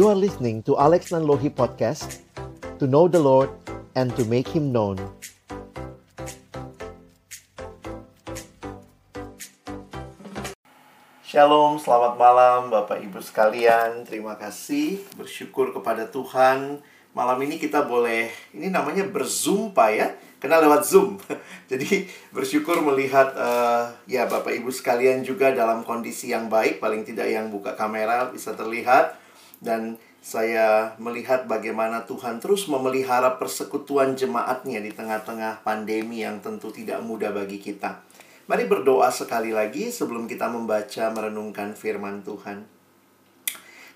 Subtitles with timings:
[0.00, 2.24] You are listening to Alex Nanlohi Podcast
[2.80, 3.52] To know the Lord
[3.92, 4.96] and to make Him known.
[11.20, 14.08] Shalom, selamat malam Bapak Ibu sekalian.
[14.08, 16.80] Terima kasih, bersyukur kepada Tuhan.
[17.12, 21.20] Malam ini kita boleh, ini namanya berzumpa ya Kena lewat Zoom.
[21.70, 26.80] Jadi bersyukur melihat uh, ya Bapak Ibu sekalian juga dalam kondisi yang baik.
[26.80, 29.20] Paling tidak yang buka kamera bisa terlihat
[29.60, 37.00] Dan saya melihat bagaimana Tuhan terus memelihara persekutuan jemaatnya di tengah-tengah pandemi yang tentu tidak
[37.00, 38.04] mudah bagi kita.
[38.50, 42.66] Mari berdoa sekali lagi sebelum kita membaca merenungkan firman Tuhan.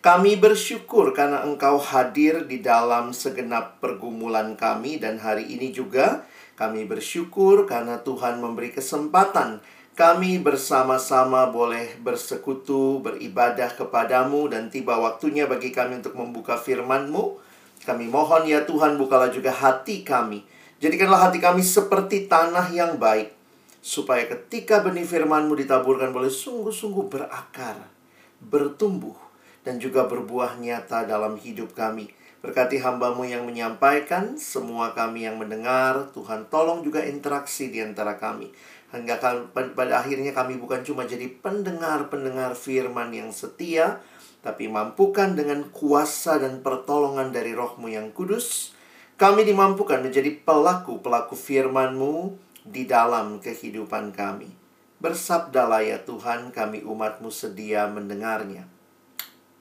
[0.04, 6.28] Kami bersyukur karena Engkau hadir di dalam segenap pergumulan kami dan hari ini juga
[6.60, 15.46] kami bersyukur karena Tuhan memberi kesempatan kami bersama-sama boleh bersekutu, beribadah kepadamu dan tiba waktunya
[15.46, 17.38] bagi kami untuk membuka firman-Mu.
[17.86, 20.42] Kami mohon ya Tuhan bukalah juga hati kami.
[20.82, 23.30] Jadikanlah hati kami seperti tanah yang baik.
[23.78, 27.78] Supaya ketika benih firman-Mu ditaburkan boleh sungguh-sungguh berakar,
[28.42, 29.14] bertumbuh,
[29.62, 32.10] dan juga berbuah nyata dalam hidup kami.
[32.42, 38.52] Berkati hambamu yang menyampaikan, semua kami yang mendengar, Tuhan tolong juga interaksi di antara kami.
[38.94, 39.18] Hingga
[39.50, 43.98] pada akhirnya kami bukan cuma jadi pendengar-pendengar firman yang setia,
[44.38, 48.70] tapi mampukan dengan kuasa dan pertolongan dari rohmu yang kudus,
[49.18, 54.54] kami dimampukan menjadi pelaku-pelaku firman-Mu di dalam kehidupan kami.
[55.02, 58.70] Bersabdalah ya Tuhan, kami umatmu sedia mendengarnya.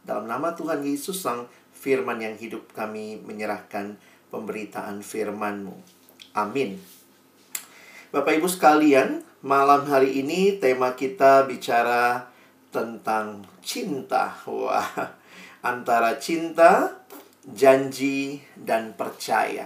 [0.06, 3.97] Dalam nama Tuhan Yesus Sang Firman yang hidup kami menyerahkan
[4.30, 5.75] pemberitaan firman-Mu.
[6.38, 6.80] Amin.
[8.14, 12.30] Bapak Ibu sekalian, malam hari ini tema kita bicara
[12.69, 14.38] tentang cinta.
[14.45, 15.17] Wah,
[15.66, 16.94] antara cinta,
[17.41, 19.66] janji, dan percaya.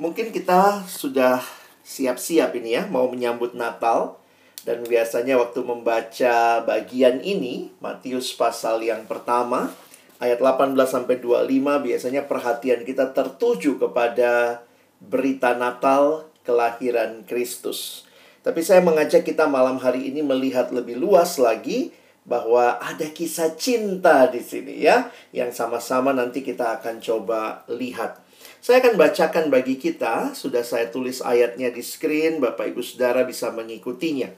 [0.00, 1.44] Mungkin kita sudah
[1.84, 4.16] siap-siap ini ya, mau menyambut Natal.
[4.64, 9.68] Dan biasanya waktu membaca bagian ini, Matius pasal yang pertama,
[10.16, 11.44] ayat 18 sampai 25
[11.76, 14.64] biasanya perhatian kita tertuju kepada
[14.96, 18.08] berita Natal kelahiran Kristus.
[18.40, 21.92] Tapi saya mengajak kita malam hari ini melihat lebih luas lagi
[22.24, 28.24] bahwa ada kisah cinta di sini ya yang sama-sama nanti kita akan coba lihat.
[28.64, 33.52] Saya akan bacakan bagi kita, sudah saya tulis ayatnya di screen, Bapak Ibu Saudara bisa
[33.54, 34.32] mengikutinya.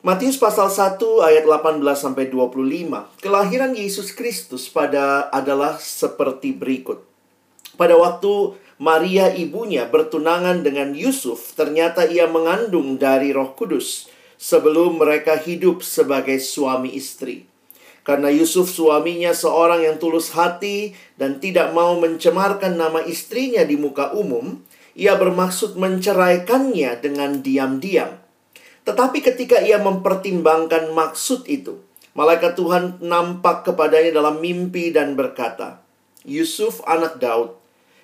[0.00, 3.20] Matius pasal 1 ayat 18 sampai 25.
[3.20, 7.04] Kelahiran Yesus Kristus pada adalah seperti berikut.
[7.76, 14.08] Pada waktu Maria ibunya bertunangan dengan Yusuf, ternyata ia mengandung dari Roh Kudus
[14.40, 17.44] sebelum mereka hidup sebagai suami istri.
[18.00, 24.16] Karena Yusuf suaminya seorang yang tulus hati dan tidak mau mencemarkan nama istrinya di muka
[24.16, 24.64] umum,
[24.96, 28.16] ia bermaksud menceraikannya dengan diam-diam.
[28.88, 31.84] Tetapi ketika ia mempertimbangkan maksud itu,
[32.16, 35.84] malaikat Tuhan nampak kepadanya dalam mimpi dan berkata,
[36.24, 37.59] "Yusuf, anak Daud,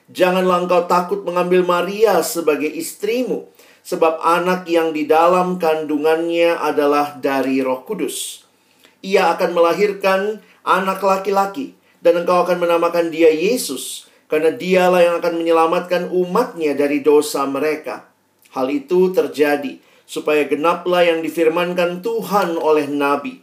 [0.06, 3.50] Janganlah engkau takut mengambil Maria sebagai istrimu,
[3.82, 8.46] sebab anak yang di dalam kandungannya adalah dari Roh Kudus.
[9.02, 15.42] Ia akan melahirkan anak laki-laki, dan engkau akan menamakan dia Yesus, karena dialah yang akan
[15.42, 18.06] menyelamatkan umatnya dari dosa mereka.
[18.54, 23.42] Hal itu terjadi supaya genaplah yang difirmankan Tuhan oleh nabi.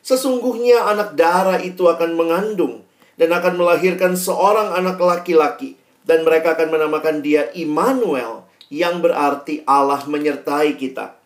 [0.00, 2.80] Sesungguhnya anak darah itu akan mengandung
[3.20, 5.77] dan akan melahirkan seorang anak laki-laki
[6.08, 11.20] dan mereka akan menamakan dia Immanuel yang berarti Allah menyertai kita.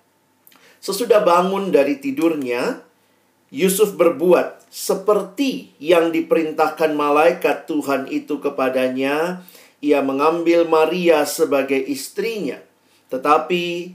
[0.82, 2.82] Sesudah bangun dari tidurnya,
[3.54, 9.46] Yusuf berbuat seperti yang diperintahkan malaikat Tuhan itu kepadanya.
[9.82, 12.58] Ia mengambil Maria sebagai istrinya,
[13.10, 13.94] tetapi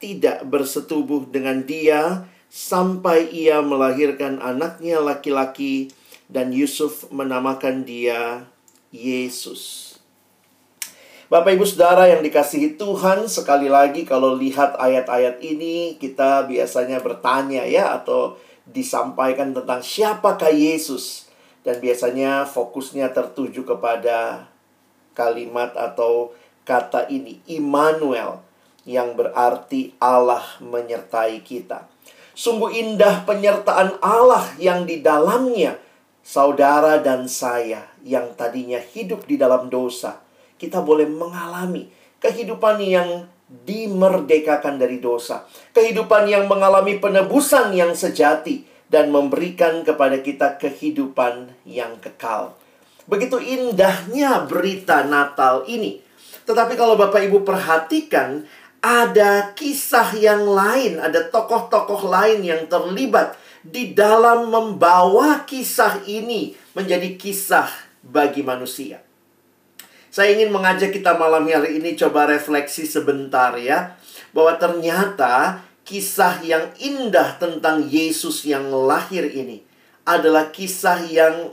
[0.00, 5.92] tidak bersetubuh dengan dia sampai ia melahirkan anaknya laki-laki,
[6.28, 8.48] dan Yusuf menamakan dia
[8.92, 9.93] Yesus.
[11.24, 17.64] Bapak Ibu Saudara yang dikasihi Tuhan, sekali lagi kalau lihat ayat-ayat ini kita biasanya bertanya
[17.64, 18.36] ya atau
[18.68, 21.32] disampaikan tentang siapakah Yesus
[21.64, 24.52] dan biasanya fokusnya tertuju kepada
[25.16, 26.36] kalimat atau
[26.68, 28.44] kata ini Immanuel
[28.84, 31.88] yang berarti Allah menyertai kita.
[32.36, 35.80] Sungguh indah penyertaan Allah yang di dalamnya
[36.20, 40.23] saudara dan saya yang tadinya hidup di dalam dosa
[40.64, 41.92] kita boleh mengalami
[42.24, 45.44] kehidupan yang dimerdekakan dari dosa,
[45.76, 52.56] kehidupan yang mengalami penebusan yang sejati, dan memberikan kepada kita kehidupan yang kekal.
[53.04, 56.00] Begitu indahnya berita Natal ini.
[56.48, 58.48] Tetapi kalau Bapak Ibu perhatikan,
[58.84, 67.16] ada kisah yang lain, ada tokoh-tokoh lain yang terlibat di dalam membawa kisah ini menjadi
[67.16, 67.68] kisah
[68.04, 69.03] bagi manusia.
[70.14, 73.98] Saya ingin mengajak kita malam hari ini coba refleksi sebentar ya.
[74.30, 79.66] Bahwa ternyata kisah yang indah tentang Yesus yang lahir ini
[80.06, 81.50] adalah kisah yang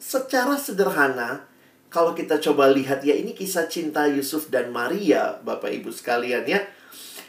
[0.00, 1.44] secara sederhana
[1.92, 6.64] kalau kita coba lihat ya ini kisah cinta Yusuf dan Maria Bapak Ibu sekalian ya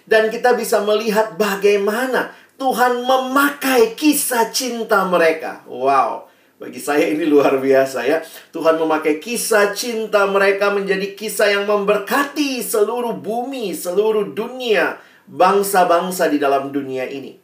[0.05, 2.29] dan kita bisa melihat bagaimana
[2.61, 6.28] Tuhan memakai kisah cinta mereka wow
[6.59, 8.19] bagi saya ini luar biasa ya.
[8.51, 16.35] Tuhan memakai kisah cinta mereka menjadi kisah yang memberkati seluruh bumi, seluruh dunia bangsa-bangsa di
[16.35, 17.39] dalam dunia ini.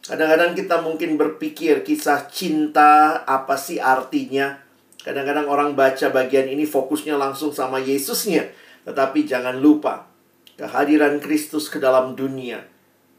[0.00, 4.56] Kadang-kadang kita mungkin berpikir kisah cinta apa sih artinya?
[5.04, 8.48] Kadang-kadang orang baca bagian ini fokusnya langsung sama Yesusnya.
[8.88, 10.08] Tetapi jangan lupa
[10.56, 12.64] kehadiran Kristus ke dalam dunia.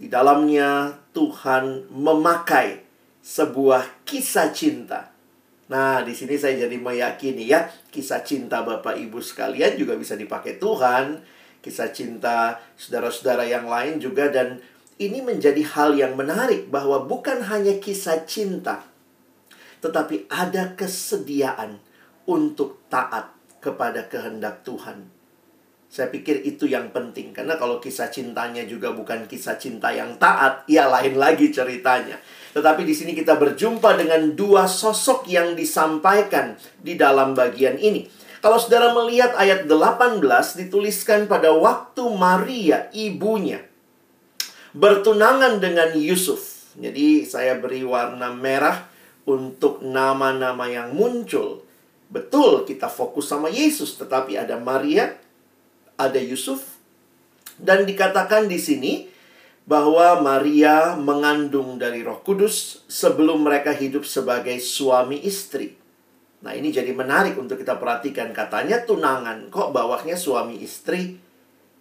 [0.02, 2.82] Di dalamnya Tuhan memakai
[3.22, 5.11] sebuah kisah cinta.
[5.72, 10.60] Nah, di sini saya jadi meyakini ya, kisah cinta Bapak Ibu sekalian juga bisa dipakai
[10.60, 11.24] Tuhan
[11.62, 14.58] kisah cinta saudara-saudara yang lain juga dan
[14.98, 18.82] ini menjadi hal yang menarik bahwa bukan hanya kisah cinta
[19.82, 21.82] tetapi ada kesediaan
[22.30, 25.10] untuk taat kepada kehendak Tuhan.
[25.90, 30.70] Saya pikir itu yang penting karena kalau kisah cintanya juga bukan kisah cinta yang taat,
[30.70, 32.22] ya lain lagi ceritanya.
[32.52, 38.08] Tetapi di sini kita berjumpa dengan dua sosok yang disampaikan di dalam bagian ini.
[38.42, 40.20] Kalau saudara melihat ayat 18
[40.66, 43.62] dituliskan pada waktu Maria ibunya
[44.74, 46.74] bertunangan dengan Yusuf.
[46.80, 48.88] Jadi saya beri warna merah
[49.28, 51.62] untuk nama-nama yang muncul.
[52.12, 55.16] Betul kita fokus sama Yesus, tetapi ada Maria,
[55.96, 56.82] ada Yusuf
[57.62, 59.11] dan dikatakan di sini
[59.66, 65.78] bahwa Maria mengandung dari Roh Kudus sebelum mereka hidup sebagai suami istri.
[66.42, 68.34] Nah ini jadi menarik untuk kita perhatikan.
[68.34, 71.22] Katanya tunangan, kok bawahnya suami istri?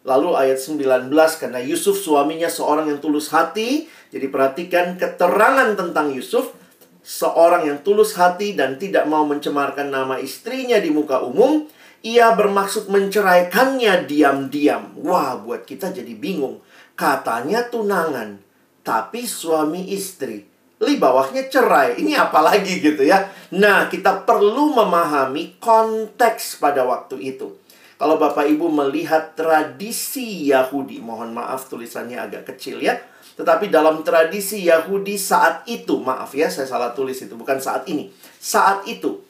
[0.01, 3.89] Lalu ayat 19, karena Yusuf suaminya seorang yang tulus hati.
[4.13, 6.57] Jadi perhatikan keterangan tentang Yusuf.
[7.01, 11.65] Seorang yang tulus hati dan tidak mau mencemarkan nama istrinya di muka umum.
[12.01, 14.97] Ia bermaksud menceraikannya diam-diam.
[15.05, 16.61] Wah, buat kita jadi bingung.
[17.01, 18.37] Katanya tunangan,
[18.85, 20.51] tapi suami istri
[20.81, 22.01] li bawahnya cerai.
[22.01, 23.29] Ini apa lagi gitu ya.
[23.57, 27.61] Nah, kita perlu memahami konteks pada waktu itu.
[28.01, 32.97] Kalau Bapak Ibu melihat tradisi Yahudi, mohon maaf tulisannya agak kecil ya.
[33.37, 38.09] Tetapi dalam tradisi Yahudi saat itu, maaf ya saya salah tulis itu, bukan saat ini.
[38.41, 39.21] Saat itu,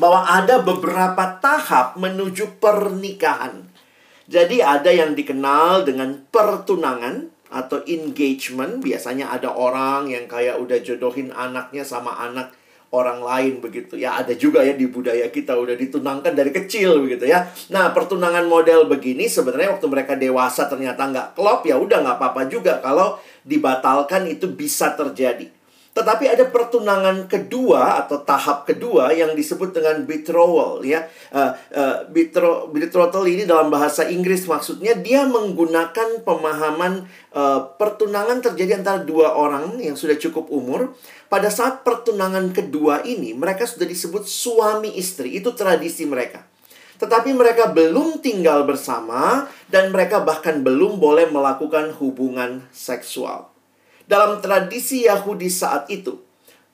[0.00, 3.60] bahwa ada beberapa tahap menuju pernikahan.
[4.30, 8.80] Jadi ada yang dikenal dengan pertunangan, atau engagement.
[8.80, 12.56] Biasanya ada orang yang kayak udah jodohin anaknya sama anak
[12.92, 14.00] orang lain begitu.
[14.00, 17.48] Ya ada juga ya di budaya kita udah ditunangkan dari kecil begitu ya.
[17.72, 22.42] Nah pertunangan model begini sebenarnya waktu mereka dewasa ternyata nggak klop ya udah nggak apa-apa
[22.48, 25.48] juga kalau dibatalkan itu bisa terjadi
[25.92, 31.04] tetapi ada pertunangan kedua atau tahap kedua yang disebut dengan betrothal ya.
[31.28, 37.04] Uh, uh, betro, betrothal ini dalam bahasa Inggris maksudnya dia menggunakan pemahaman
[37.36, 40.96] uh, pertunangan terjadi antara dua orang yang sudah cukup umur.
[41.28, 45.36] Pada saat pertunangan kedua ini mereka sudah disebut suami istri.
[45.36, 46.48] Itu tradisi mereka.
[46.96, 53.51] Tetapi mereka belum tinggal bersama dan mereka bahkan belum boleh melakukan hubungan seksual.
[54.06, 56.18] Dalam tradisi Yahudi saat itu,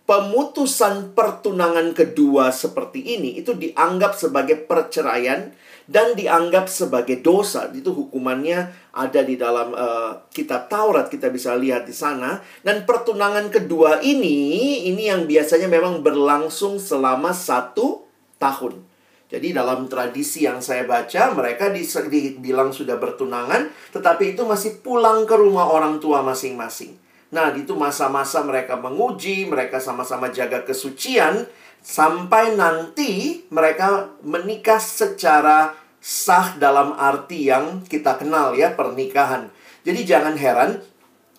[0.08, 5.52] pemutusan pertunangan kedua seperti ini itu dianggap sebagai perceraian
[5.84, 7.68] dan dianggap sebagai dosa.
[7.68, 12.40] Itu hukumannya ada di dalam uh, kitab Taurat kita bisa lihat di sana.
[12.64, 18.08] Dan pertunangan kedua ini ini yang biasanya memang berlangsung selama satu
[18.40, 18.84] tahun.
[19.28, 25.36] Jadi dalam tradisi yang saya baca mereka dibilang sudah bertunangan, tetapi itu masih pulang ke
[25.36, 27.07] rumah orang tua masing-masing.
[27.28, 31.44] Nah, itu masa-masa mereka menguji, mereka sama-sama jaga kesucian,
[31.84, 39.52] sampai nanti mereka menikah secara sah dalam arti yang kita kenal ya, pernikahan.
[39.84, 40.80] Jadi jangan heran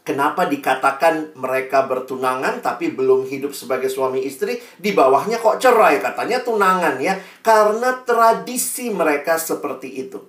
[0.06, 6.42] kenapa dikatakan mereka bertunangan tapi belum hidup sebagai suami istri, di bawahnya kok cerai, katanya
[6.42, 10.22] tunangan ya, karena tradisi mereka seperti itu.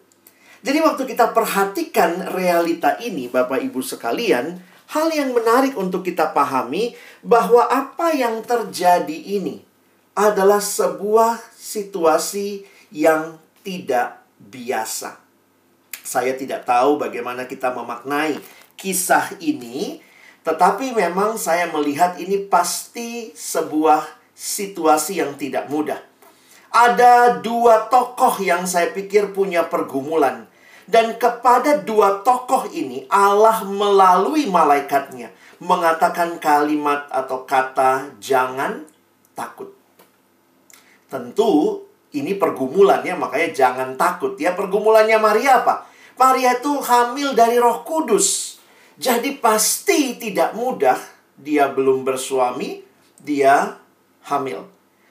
[0.60, 6.98] Jadi waktu kita perhatikan realita ini Bapak Ibu sekalian, hal yang menarik untuk kita pahami
[7.22, 9.62] bahwa apa yang terjadi ini
[10.18, 15.22] adalah sebuah situasi yang tidak biasa.
[16.02, 18.42] Saya tidak tahu bagaimana kita memaknai
[18.74, 20.02] kisah ini,
[20.42, 24.02] tetapi memang saya melihat ini pasti sebuah
[24.34, 26.02] situasi yang tidak mudah.
[26.74, 30.49] Ada dua tokoh yang saya pikir punya pergumulan
[30.90, 35.30] dan kepada dua tokoh ini Allah melalui malaikatnya
[35.62, 38.82] mengatakan kalimat atau kata jangan
[39.38, 39.70] takut.
[41.06, 44.58] Tentu ini pergumulannya makanya jangan takut ya.
[44.58, 45.86] Pergumulannya Maria apa?
[46.18, 48.58] Maria itu hamil dari Roh Kudus.
[48.98, 50.98] Jadi pasti tidak mudah
[51.38, 52.82] dia belum bersuami,
[53.16, 53.78] dia
[54.26, 54.66] hamil.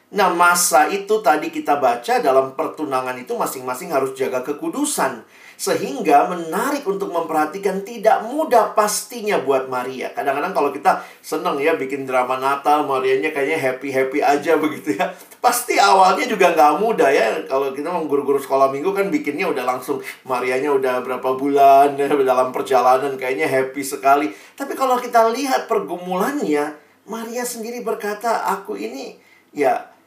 [0.09, 5.21] Nah, masa itu tadi kita baca dalam pertunangan itu masing-masing harus jaga kekudusan.
[5.53, 10.09] Sehingga menarik untuk memperhatikan tidak mudah pastinya buat Maria.
[10.15, 15.13] Kadang-kadang kalau kita seneng ya bikin drama Natal, Marianya kayaknya happy-happy aja begitu ya.
[15.37, 17.45] Pasti awalnya juga nggak mudah ya.
[17.45, 21.99] Kalau kita mau guru-guru sekolah minggu kan bikinnya udah langsung Marianya udah berapa bulan
[22.31, 24.33] dalam perjalanan kayaknya happy sekali.
[24.57, 26.71] Tapi kalau kita lihat pergumulannya,
[27.05, 29.19] Maria sendiri berkata, aku ini
[29.53, 29.98] ya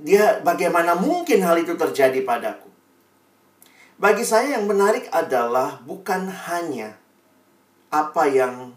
[0.00, 2.68] dia bagaimana mungkin hal itu terjadi padaku.
[4.00, 6.96] Bagi saya yang menarik adalah bukan hanya
[7.92, 8.72] apa yang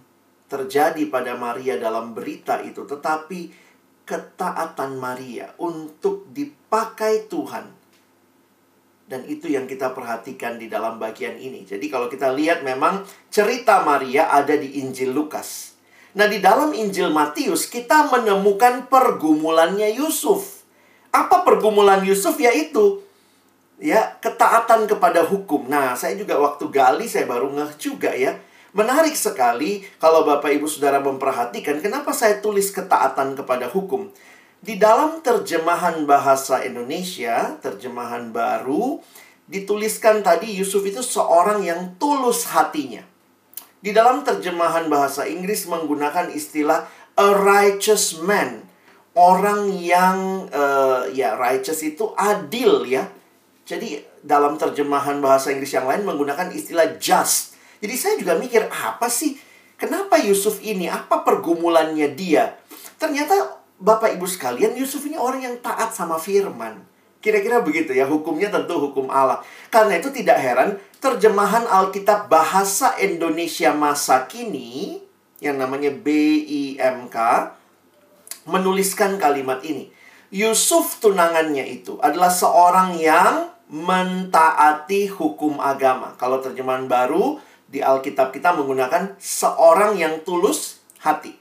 [0.52, 3.50] terjadi pada Maria dalam berita itu, tetapi
[4.04, 7.72] ketaatan Maria untuk dipakai Tuhan.
[9.04, 11.64] Dan itu yang kita perhatikan di dalam bagian ini.
[11.64, 15.76] Jadi kalau kita lihat memang cerita Maria ada di Injil Lukas.
[16.14, 20.53] Nah, di dalam Injil Matius kita menemukan pergumulannya Yusuf.
[21.14, 22.42] Apa pergumulan Yusuf?
[22.42, 23.06] Yaitu
[23.78, 25.70] ya ketaatan kepada hukum.
[25.70, 28.42] Nah, saya juga waktu gali saya baru ngeh juga ya.
[28.74, 34.10] Menarik sekali kalau Bapak Ibu Saudara memperhatikan kenapa saya tulis ketaatan kepada hukum.
[34.64, 39.04] Di dalam terjemahan bahasa Indonesia, terjemahan baru,
[39.46, 43.04] dituliskan tadi Yusuf itu seorang yang tulus hatinya.
[43.84, 46.88] Di dalam terjemahan bahasa Inggris menggunakan istilah
[47.20, 48.64] a righteous man.
[49.14, 53.06] Orang yang uh, ya righteous itu adil ya
[53.64, 57.56] jadi dalam terjemahan bahasa Inggris yang lain menggunakan istilah just.
[57.80, 59.40] Jadi saya juga mikir apa sih?
[59.80, 60.88] Kenapa Yusuf ini?
[60.88, 62.60] Apa pergumulannya dia?
[63.00, 66.84] Ternyata Bapak Ibu sekalian, Yusuf ini orang yang taat sama firman.
[67.24, 69.44] Kira-kira begitu ya, hukumnya tentu hukum Allah.
[69.72, 75.04] Karena itu tidak heran, terjemahan Alkitab bahasa Indonesia masa kini,
[75.40, 77.16] yang namanya BIMK,
[78.50, 79.92] menuliskan kalimat ini.
[80.34, 86.18] Yusuf tunangannya itu adalah seorang yang mentaati hukum agama.
[86.18, 87.38] Kalau terjemahan baru
[87.70, 91.34] di Alkitab kita menggunakan seorang yang tulus hati.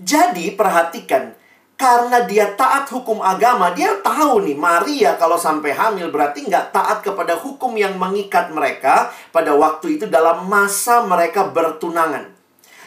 [0.00, 1.32] Jadi perhatikan,
[1.74, 6.98] karena dia taat hukum agama, dia tahu nih Maria kalau sampai hamil berarti nggak taat
[7.02, 12.30] kepada hukum yang mengikat mereka pada waktu itu dalam masa mereka bertunangan.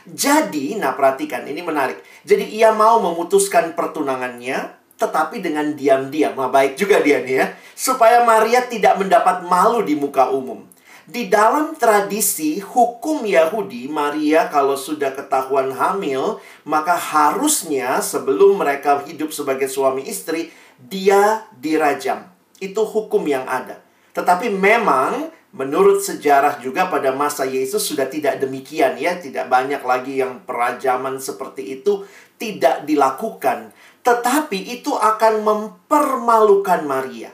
[0.08, 2.00] Jadi, nah perhatikan, ini menarik.
[2.28, 6.36] Jadi ia mau memutuskan pertunangannya, tetapi dengan diam-diam.
[6.36, 7.46] Nah, baik juga dia nih ya.
[7.72, 10.68] Supaya Maria tidak mendapat malu di muka umum.
[11.08, 19.32] Di dalam tradisi hukum Yahudi, Maria kalau sudah ketahuan hamil, maka harusnya sebelum mereka hidup
[19.32, 22.28] sebagai suami istri, dia dirajam.
[22.60, 23.87] Itu hukum yang ada.
[24.18, 30.18] Tetapi memang menurut sejarah juga pada masa Yesus sudah tidak demikian ya, tidak banyak lagi
[30.18, 32.02] yang perajaman seperti itu
[32.42, 33.70] tidak dilakukan.
[34.02, 37.30] Tetapi itu akan mempermalukan Maria.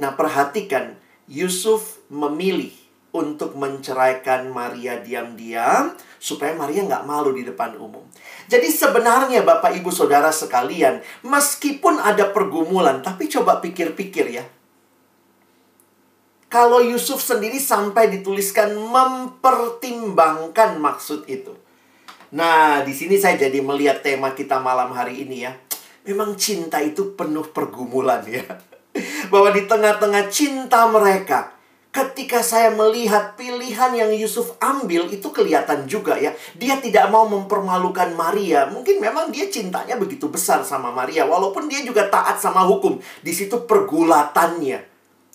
[0.00, 0.96] Nah, perhatikan,
[1.26, 2.72] Yusuf memilih
[3.10, 8.04] untuk menceraikan Maria diam-diam supaya Maria nggak malu di depan umum.
[8.46, 14.44] Jadi sebenarnya Bapak Ibu Saudara sekalian, meskipun ada pergumulan, tapi coba pikir-pikir ya.
[16.56, 21.52] Kalau Yusuf sendiri sampai dituliskan mempertimbangkan maksud itu.
[22.32, 25.52] Nah, di sini saya jadi melihat tema kita malam hari ini ya.
[26.08, 28.40] Memang cinta itu penuh pergumulan ya.
[29.32, 31.52] Bahwa di tengah-tengah cinta mereka,
[31.92, 36.32] ketika saya melihat pilihan yang Yusuf ambil itu kelihatan juga ya.
[36.56, 38.64] Dia tidak mau mempermalukan Maria.
[38.72, 42.96] Mungkin memang dia cintanya begitu besar sama Maria walaupun dia juga taat sama hukum.
[43.20, 44.80] Di situ pergulatannya.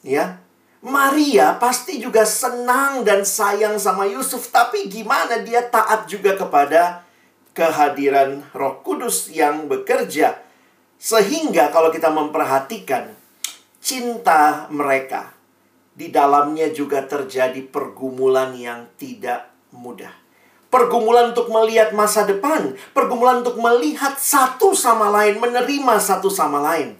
[0.01, 0.40] Ya.
[0.81, 7.05] Maria pasti juga senang dan sayang sama Yusuf, tapi gimana dia taat juga kepada
[7.53, 10.41] kehadiran Roh Kudus yang bekerja
[11.01, 13.13] sehingga kalau kita memperhatikan
[13.77, 15.33] cinta mereka,
[15.97, 20.13] di dalamnya juga terjadi pergumulan yang tidak mudah.
[20.71, 26.95] pergumulan untuk melihat masa depan, pergumulan untuk melihat satu sama lain, menerima satu sama lain.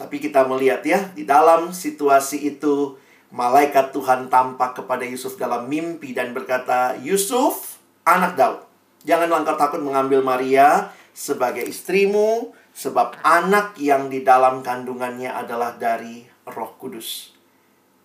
[0.00, 2.96] Tapi kita melihat ya, di dalam situasi itu
[3.30, 8.60] malaikat Tuhan tampak kepada Yusuf dalam mimpi dan berkata, "Yusuf, anak Daud,
[9.06, 16.26] janganlah engkau takut mengambil Maria sebagai istrimu, sebab anak yang di dalam kandungannya adalah dari
[16.50, 17.34] Roh Kudus."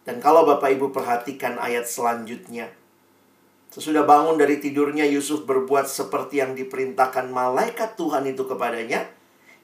[0.05, 2.70] Dan kalau Bapak Ibu perhatikan ayat selanjutnya,
[3.74, 9.10] sesudah bangun dari tidurnya Yusuf berbuat seperti yang diperintahkan malaikat Tuhan itu kepadanya.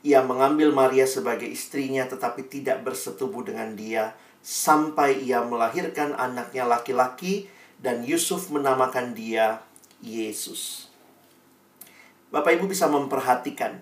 [0.02, 7.46] Ia mengambil Maria sebagai istrinya tetapi tidak bersetubuh dengan dia sampai ia melahirkan anaknya laki-laki
[7.78, 9.62] dan Yusuf menamakan dia
[10.02, 10.90] Yesus.
[12.34, 13.82] Bapak Ibu bisa memperhatikan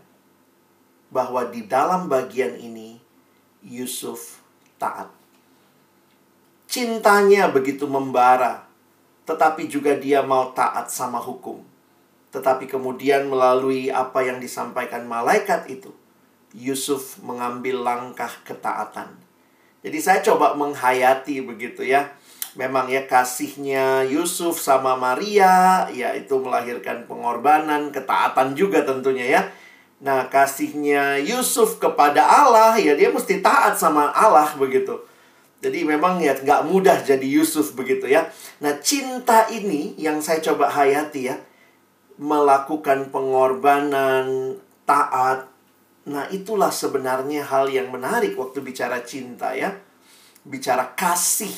[1.10, 3.00] bahwa di dalam bagian ini
[3.64, 4.44] Yusuf
[4.76, 5.12] taat.
[6.70, 8.70] Cintanya begitu membara,
[9.26, 11.66] tetapi juga dia mau taat sama hukum.
[12.30, 15.90] Tetapi kemudian melalui apa yang disampaikan malaikat itu,
[16.54, 19.29] Yusuf mengambil langkah ketaatan
[19.80, 22.12] jadi saya coba menghayati begitu ya.
[22.58, 29.42] Memang ya kasihnya Yusuf sama Maria, ya itu melahirkan pengorbanan, ketaatan juga tentunya ya.
[30.00, 34.98] Nah, kasihnya Yusuf kepada Allah, ya dia mesti taat sama Allah begitu.
[35.60, 38.32] Jadi memang ya nggak mudah jadi Yusuf begitu ya.
[38.64, 41.36] Nah, cinta ini yang saya coba hayati ya.
[42.16, 44.56] Melakukan pengorbanan,
[44.88, 45.49] taat,
[46.10, 49.78] Nah, itulah sebenarnya hal yang menarik waktu bicara cinta ya.
[50.42, 51.54] Bicara kasih.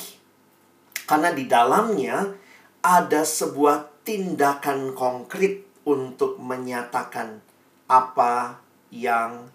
[1.07, 2.35] Karena di dalamnya
[2.83, 7.39] ada sebuah tindakan konkret untuk menyatakan
[7.87, 8.59] apa
[8.91, 9.47] yang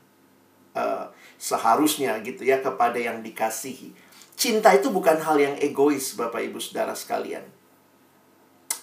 [0.72, 3.92] uh, seharusnya gitu ya kepada yang dikasihi.
[4.36, 7.44] Cinta itu bukan hal yang egois Bapak Ibu Saudara sekalian.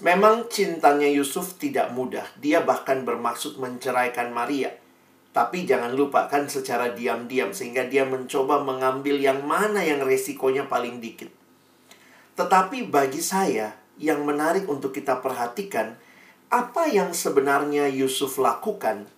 [0.01, 2.25] Memang cintanya Yusuf tidak mudah.
[2.41, 4.82] Dia bahkan bermaksud menceraikan Maria.
[5.33, 11.01] Tapi jangan lupa kan secara diam-diam sehingga dia mencoba mengambil yang mana yang resikonya paling
[11.01, 11.33] dikit.
[12.37, 15.97] Tetapi bagi saya yang menarik untuk kita perhatikan
[16.53, 19.09] apa yang sebenarnya Yusuf lakukan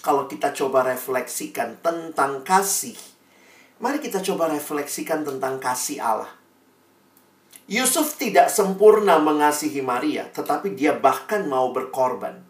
[0.00, 2.96] kalau kita coba refleksikan tentang kasih.
[3.76, 6.32] Mari kita coba refleksikan tentang kasih Allah.
[7.66, 12.45] Yusuf tidak sempurna mengasihi Maria, tetapi dia bahkan mau berkorban.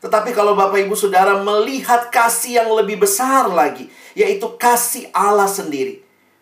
[0.00, 6.00] Tetapi kalau Bapak Ibu Saudara melihat kasih yang lebih besar lagi, yaitu kasih Allah sendiri.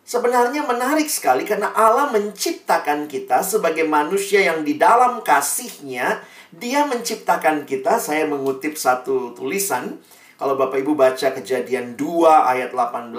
[0.09, 7.69] Sebenarnya menarik sekali karena Allah menciptakan kita sebagai manusia yang di dalam kasihnya, dia menciptakan
[7.69, 10.01] kita, saya mengutip satu tulisan,
[10.39, 13.11] kalau Bapak Ibu baca kejadian 2 ayat 18,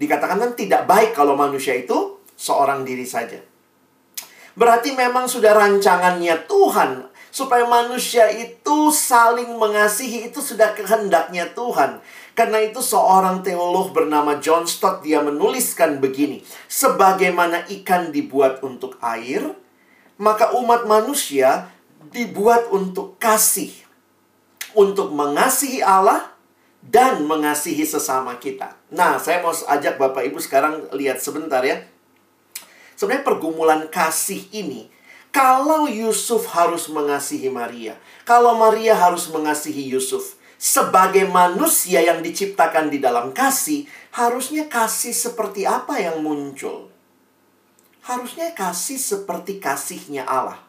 [0.00, 3.38] dikatakan kan tidak baik kalau manusia itu seorang diri saja.
[4.56, 12.02] Berarti memang sudah rancangannya Tuhan supaya manusia itu saling mengasihi itu sudah kehendaknya Tuhan.
[12.34, 19.54] Karena itu seorang teolog bernama John Stott dia menuliskan begini, sebagaimana ikan dibuat untuk air,
[20.18, 21.70] maka umat manusia
[22.10, 23.70] dibuat untuk kasih,
[24.72, 26.32] untuk mengasihi Allah
[26.80, 28.72] dan mengasihi sesama kita.
[28.88, 31.84] Nah, saya mau ajak Bapak Ibu sekarang lihat sebentar ya.
[32.96, 34.88] Sebenarnya pergumulan kasih ini
[35.30, 37.94] kalau Yusuf harus mengasihi Maria,
[38.26, 45.64] kalau Maria harus mengasihi Yusuf, sebagai manusia yang diciptakan di dalam kasih, harusnya kasih seperti
[45.64, 46.92] apa yang muncul?
[48.04, 50.60] Harusnya kasih seperti kasihnya Allah.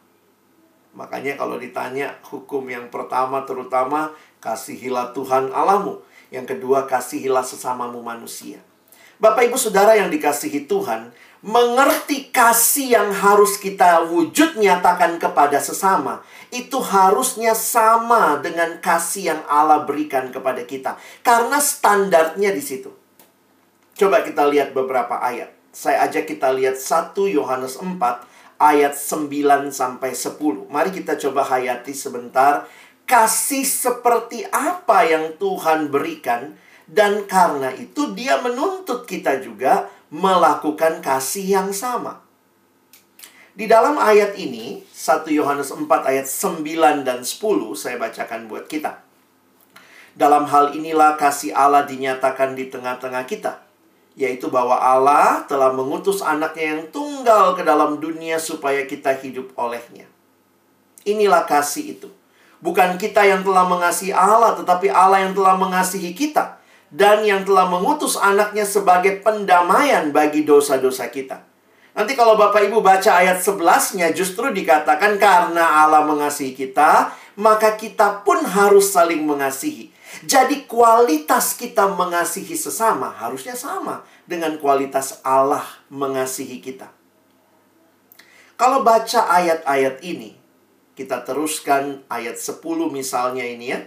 [0.96, 6.04] Makanya kalau ditanya hukum yang pertama terutama kasihilah Tuhan Allahmu.
[6.32, 8.64] Yang kedua kasihilah sesamamu manusia.
[9.20, 16.22] Bapak ibu saudara yang dikasihi Tuhan, mengerti kasih yang harus kita wujud nyatakan kepada sesama
[16.54, 22.94] itu harusnya sama dengan kasih yang Allah berikan kepada kita karena standarnya di situ.
[23.98, 25.54] Coba kita lihat beberapa ayat.
[25.74, 27.98] Saya ajak kita lihat 1 Yohanes 4
[28.62, 30.70] ayat 9 sampai 10.
[30.70, 32.70] Mari kita coba hayati sebentar
[33.10, 36.54] kasih seperti apa yang Tuhan berikan
[36.86, 42.20] dan karena itu dia menuntut kita juga melakukan kasih yang sama.
[43.56, 47.40] Di dalam ayat ini, 1 Yohanes 4 ayat 9 dan 10
[47.80, 49.00] saya bacakan buat kita.
[50.12, 53.64] Dalam hal inilah kasih Allah dinyatakan di tengah-tengah kita,
[54.20, 60.08] yaitu bahwa Allah telah mengutus anaknya yang tunggal ke dalam dunia supaya kita hidup olehnya.
[61.08, 62.10] Inilah kasih itu.
[62.60, 66.61] Bukan kita yang telah mengasihi Allah, tetapi Allah yang telah mengasihi kita
[66.92, 71.48] dan yang telah mengutus anaknya sebagai pendamaian bagi dosa-dosa kita.
[71.92, 78.24] Nanti kalau Bapak Ibu baca ayat 11-nya justru dikatakan karena Allah mengasihi kita, maka kita
[78.24, 79.92] pun harus saling mengasihi.
[80.28, 86.92] Jadi kualitas kita mengasihi sesama harusnya sama dengan kualitas Allah mengasihi kita.
[88.60, 90.36] Kalau baca ayat-ayat ini,
[90.94, 92.60] kita teruskan ayat 10
[92.92, 93.80] misalnya ini ya.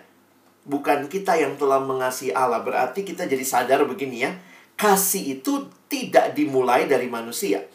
[0.65, 4.33] Bukan kita yang telah mengasihi Allah, berarti kita jadi sadar begini ya.
[4.75, 7.69] Kasih itu tidak dimulai dari manusia.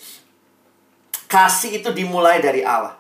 [1.30, 2.98] Kasih itu dimulai dari Allah.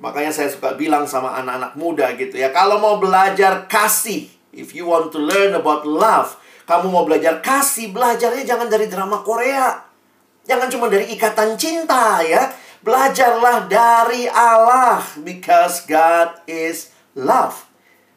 [0.00, 4.88] Makanya saya suka bilang sama anak-anak muda gitu ya, kalau mau belajar kasih, if you
[4.88, 6.34] want to learn about love,
[6.66, 9.84] kamu mau belajar kasih, belajarnya jangan dari drama Korea.
[10.42, 12.50] Jangan cuma dari ikatan cinta ya.
[12.82, 17.71] Belajarlah dari Allah because God is love.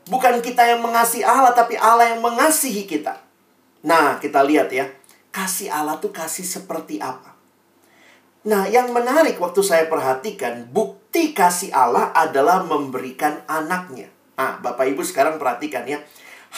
[0.06, 3.22] Bukan kita yang mengasihi Allah tapi Allah yang mengasihi kita.
[3.86, 4.86] Nah, kita lihat ya.
[5.34, 7.36] Kasih Allah tuh kasih seperti apa?
[8.46, 14.14] Nah, yang menarik waktu saya perhatikan, bukti kasih Allah adalah memberikan anaknya.
[14.38, 16.00] Nah, Bapak Ibu sekarang perhatikan ya.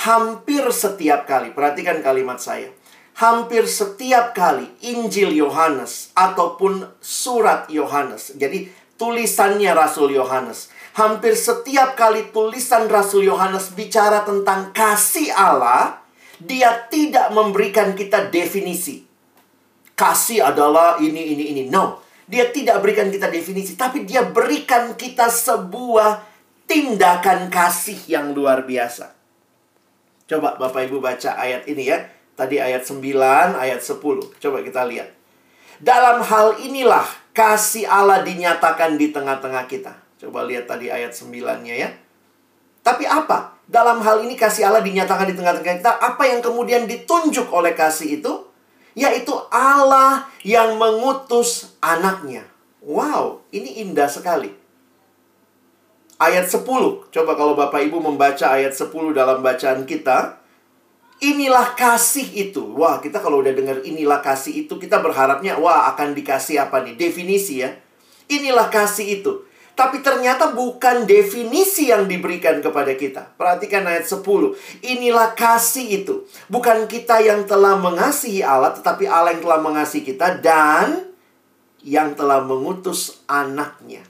[0.06, 2.70] Hampir setiap kali, perhatikan kalimat saya
[3.18, 8.38] hampir setiap kali Injil Yohanes ataupun surat Yohanes.
[8.38, 10.70] Jadi tulisannya Rasul Yohanes.
[10.98, 16.02] Hampir setiap kali tulisan Rasul Yohanes bicara tentang kasih Allah,
[16.42, 19.06] dia tidak memberikan kita definisi.
[19.94, 21.64] Kasih adalah ini, ini, ini.
[21.70, 22.02] No.
[22.26, 26.26] Dia tidak berikan kita definisi, tapi dia berikan kita sebuah
[26.66, 29.14] tindakan kasih yang luar biasa.
[30.26, 32.10] Coba Bapak Ibu baca ayat ini ya.
[32.34, 34.02] Tadi ayat 9, ayat 10.
[34.42, 35.14] Coba kita lihat.
[35.78, 37.06] Dalam hal inilah
[37.38, 40.07] kasih Allah dinyatakan di tengah-tengah kita.
[40.18, 41.90] Coba lihat tadi ayat 9-nya ya.
[42.82, 43.54] Tapi apa?
[43.68, 45.94] Dalam hal ini kasih Allah dinyatakan di tengah-tengah kita.
[46.00, 48.34] Apa yang kemudian ditunjuk oleh kasih itu?
[48.98, 52.48] Yaitu Allah yang mengutus anaknya.
[52.82, 54.56] Wow, ini indah sekali.
[56.18, 56.66] Ayat 10.
[57.14, 60.42] Coba kalau Bapak Ibu membaca ayat 10 dalam bacaan kita.
[61.22, 62.62] Inilah kasih itu.
[62.78, 66.94] Wah, kita kalau udah dengar inilah kasih itu, kita berharapnya, wah akan dikasih apa nih?
[66.94, 67.74] Definisi ya.
[68.30, 69.47] Inilah kasih itu.
[69.78, 73.30] Tapi ternyata bukan definisi yang diberikan kepada kita.
[73.38, 74.26] Perhatikan ayat 10.
[74.82, 76.26] Inilah kasih itu.
[76.50, 81.14] Bukan kita yang telah mengasihi Allah, tetapi Allah yang telah mengasihi kita dan
[81.86, 84.02] yang telah mengutus anaknya.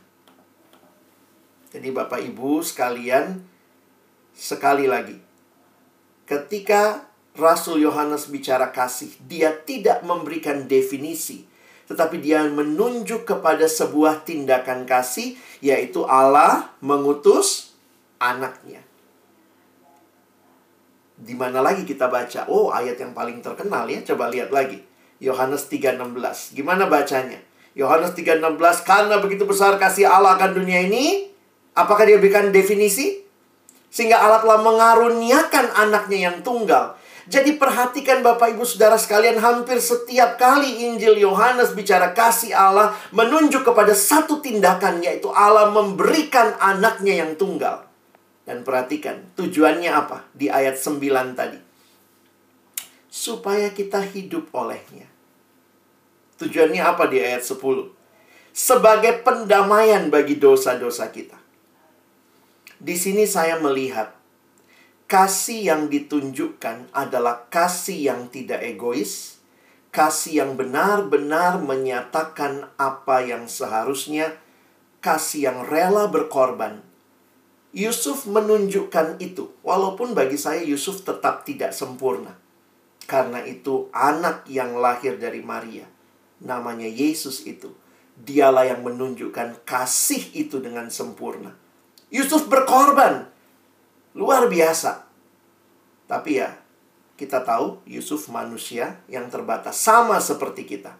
[1.75, 3.43] Jadi Bapak Ibu sekalian,
[4.32, 5.19] sekali lagi,
[6.23, 11.43] ketika Rasul Yohanes bicara kasih, dia tidak memberikan definisi,
[11.88, 17.71] tetapi dia menunjuk kepada sebuah tindakan kasih, yaitu Allah mengutus
[18.19, 18.84] anaknya.
[21.17, 22.45] Di mana lagi kita baca?
[22.45, 24.06] Oh, ayat yang paling terkenal ya.
[24.06, 24.86] Coba lihat lagi.
[25.17, 26.54] Yohanes 3:16.
[26.54, 27.41] Gimana bacanya?
[27.73, 31.30] Yohanes 3:16, karena begitu besar kasih Allah akan dunia ini,
[31.73, 33.26] apakah dia berikan definisi?
[33.89, 36.93] Sehingga Allah telah mengaruniakan anaknya yang tunggal.
[37.28, 43.68] Jadi perhatikan Bapak Ibu Saudara sekalian hampir setiap kali Injil Yohanes bicara kasih Allah menunjuk
[43.68, 47.84] kepada satu tindakan yaitu Allah memberikan anaknya yang tunggal.
[48.48, 51.04] Dan perhatikan tujuannya apa di ayat 9
[51.36, 51.60] tadi.
[53.12, 55.12] Supaya kita hidup olehnya.
[56.40, 57.60] Tujuannya apa di ayat 10?
[58.56, 61.36] Sebagai pendamaian bagi dosa-dosa kita.
[62.80, 64.16] Di sini saya melihat
[65.08, 69.39] kasih yang ditunjukkan adalah kasih yang tidak egois,
[69.96, 74.36] kasih yang benar-benar menyatakan apa yang seharusnya,
[75.00, 76.84] kasih yang rela berkorban.
[77.72, 82.36] Yusuf menunjukkan itu, walaupun bagi saya Yusuf tetap tidak sempurna.
[83.08, 85.88] Karena itu anak yang lahir dari Maria,
[86.43, 87.72] namanya Yesus itu.
[88.17, 91.56] Dialah yang menunjukkan kasih itu dengan sempurna.
[92.12, 93.37] Yusuf berkorban.
[94.17, 95.06] Luar biasa.
[96.10, 96.58] Tapi ya,
[97.13, 99.77] kita tahu Yusuf manusia yang terbatas.
[99.77, 100.97] Sama seperti kita.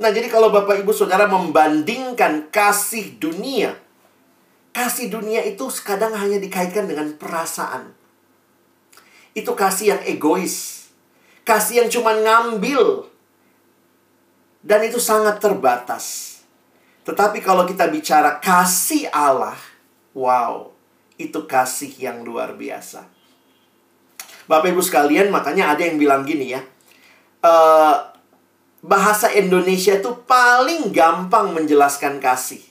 [0.00, 3.76] Nah, jadi kalau Bapak Ibu Saudara membandingkan kasih dunia.
[4.72, 7.92] Kasih dunia itu kadang hanya dikaitkan dengan perasaan.
[9.36, 10.88] Itu kasih yang egois.
[11.44, 13.04] Kasih yang cuma ngambil.
[14.64, 16.38] Dan itu sangat terbatas.
[17.04, 19.56] Tetapi kalau kita bicara kasih Allah,
[20.10, 20.74] Wow,
[21.20, 23.04] itu kasih yang luar biasa.
[24.48, 26.64] Bapak Ibu sekalian, makanya ada yang bilang gini ya.
[27.44, 27.96] Uh,
[28.80, 32.64] bahasa Indonesia itu paling gampang menjelaskan kasih.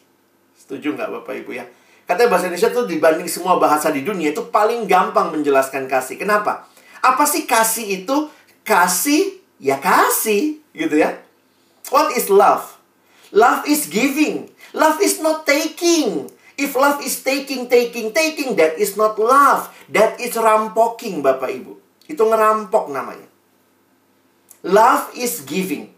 [0.58, 1.66] Setuju nggak Bapak Ibu ya?
[2.10, 6.18] Katanya bahasa Indonesia itu dibanding semua bahasa di dunia itu paling gampang menjelaskan kasih.
[6.18, 6.66] Kenapa?
[7.06, 8.28] Apa sih kasih itu?
[8.66, 11.22] Kasih, ya kasih, gitu ya.
[11.94, 12.78] What is love?
[13.30, 14.50] Love is giving.
[14.74, 16.30] Love is not taking.
[16.60, 19.72] If love is taking, taking, taking, that is not love.
[19.88, 21.80] That is rampoking, Bapak Ibu.
[22.12, 23.32] Itu ngerampok namanya.
[24.68, 25.96] Love is giving.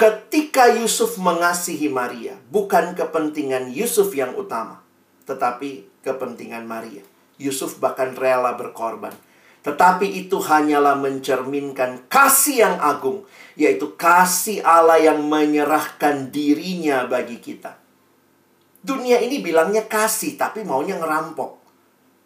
[0.00, 4.80] Ketika Yusuf mengasihi Maria, bukan kepentingan Yusuf yang utama,
[5.28, 7.04] tetapi kepentingan Maria.
[7.36, 9.12] Yusuf bahkan rela berkorban.
[9.60, 13.28] Tetapi itu hanyalah mencerminkan kasih yang agung,
[13.60, 17.83] yaitu kasih Allah yang menyerahkan dirinya bagi kita.
[18.84, 21.56] Dunia ini bilangnya kasih, tapi maunya ngerampok.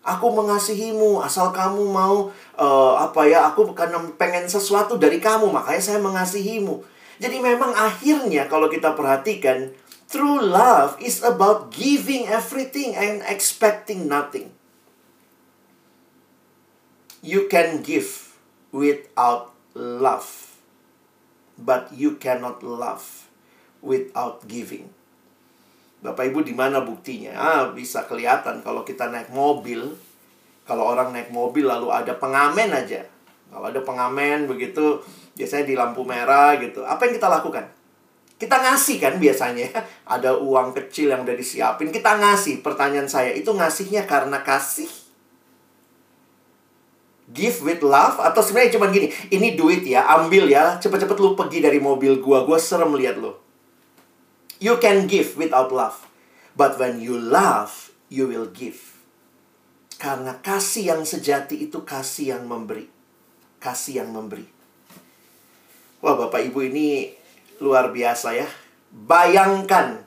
[0.02, 3.46] Aku mengasihimu, asal kamu mau uh, apa ya?
[3.46, 6.82] Aku karena pengen sesuatu dari kamu, makanya saya mengasihimu.
[7.22, 9.70] Jadi memang akhirnya kalau kita perhatikan,
[10.10, 14.50] true love is about giving everything and expecting nothing.
[17.22, 18.34] You can give
[18.74, 20.58] without love,
[21.54, 23.30] but you cannot love
[23.78, 24.97] without giving.
[25.98, 27.34] Bapak Ibu di mana buktinya?
[27.34, 29.98] Ah, bisa kelihatan kalau kita naik mobil.
[30.62, 33.02] Kalau orang naik mobil lalu ada pengamen aja.
[33.48, 35.00] Kalau ada pengamen begitu,
[35.34, 36.84] biasanya di lampu merah gitu.
[36.84, 37.64] Apa yang kita lakukan?
[38.38, 39.66] Kita ngasih kan biasanya.
[40.14, 42.62] Ada uang kecil yang udah disiapin, kita ngasih.
[42.62, 44.86] Pertanyaan saya, itu ngasihnya karena kasih?
[47.28, 48.22] Give with love?
[48.22, 50.78] Atau sebenarnya cuma gini, ini duit ya, ambil ya.
[50.78, 53.34] Cepet-cepet lu pergi dari mobil gua, gua serem lihat lu.
[54.58, 56.06] You can give without love.
[56.58, 58.98] But when you love, you will give.
[59.98, 62.90] Karena kasih yang sejati itu kasih yang memberi.
[63.62, 64.46] Kasih yang memberi.
[66.02, 67.10] Wah, Bapak Ibu ini
[67.62, 68.46] luar biasa ya.
[68.90, 70.02] Bayangkan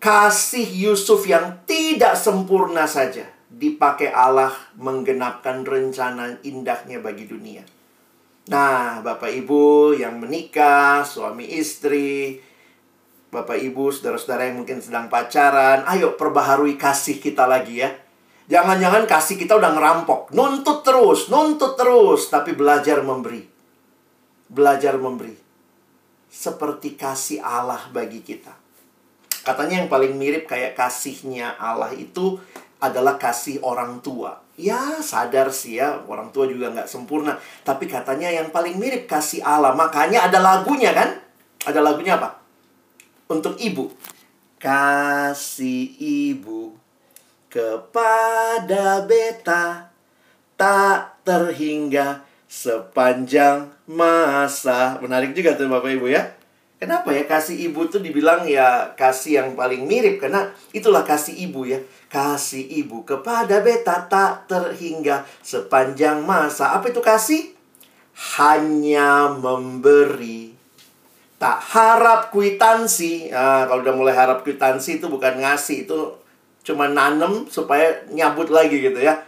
[0.00, 7.64] kasih Yusuf yang tidak sempurna saja dipakai Allah menggenapkan rencana indahnya bagi dunia.
[8.52, 12.43] Nah, Bapak Ibu yang menikah, suami istri,
[13.34, 17.90] Bapak Ibu, saudara-saudara yang mungkin sedang pacaran, ayo perbaharui kasih kita lagi ya.
[18.46, 20.30] Jangan-jangan kasih kita udah ngerampok.
[20.30, 22.30] Nuntut terus, nuntut terus.
[22.30, 23.42] Tapi belajar memberi.
[24.46, 25.34] Belajar memberi.
[26.30, 28.54] Seperti kasih Allah bagi kita.
[29.42, 32.38] Katanya yang paling mirip kayak kasihnya Allah itu
[32.78, 34.46] adalah kasih orang tua.
[34.54, 37.34] Ya sadar sih ya, orang tua juga nggak sempurna.
[37.66, 39.74] Tapi katanya yang paling mirip kasih Allah.
[39.74, 41.18] Makanya ada lagunya kan?
[41.66, 42.43] Ada lagunya apa?
[43.28, 43.92] Untuk ibu.
[44.60, 46.72] Kasih ibu
[47.52, 49.92] kepada beta
[50.56, 54.98] tak terhingga sepanjang masa.
[54.98, 56.34] Menarik juga tuh Bapak Ibu ya.
[56.74, 61.64] Kenapa ya kasih ibu tuh dibilang ya kasih yang paling mirip karena itulah kasih ibu
[61.66, 61.78] ya.
[62.10, 66.74] Kasih ibu kepada beta tak terhingga sepanjang masa.
[66.74, 67.54] Apa itu kasih?
[68.38, 70.53] Hanya memberi
[71.44, 73.28] tak harap kwitansi.
[73.28, 76.16] Nah, kalau udah mulai harap kwitansi itu bukan ngasih, itu
[76.64, 79.20] cuma nanem supaya nyabut lagi gitu ya.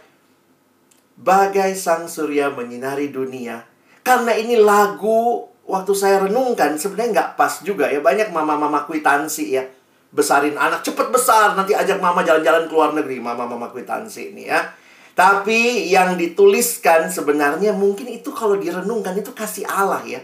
[1.13, 3.61] Bagai sang surya menyinari dunia.
[4.01, 8.01] Karena ini lagu waktu saya renungkan sebenarnya nggak pas juga ya.
[8.01, 9.69] Banyak mama-mama kwitansi ya.
[10.09, 14.65] Besarin anak cepet besar nanti ajak mama jalan-jalan ke luar negeri mama-mama kwitansi ini ya.
[15.13, 20.21] Tapi yang dituliskan sebenarnya mungkin itu kalau direnungkan itu kasih Allah ya.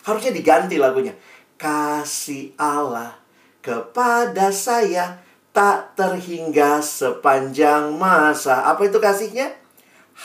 [0.00, 1.12] Harusnya diganti lagunya.
[1.60, 3.20] Kasih Allah
[3.60, 5.20] kepada saya
[5.52, 8.64] tak terhingga sepanjang masa.
[8.64, 9.52] Apa itu kasihnya?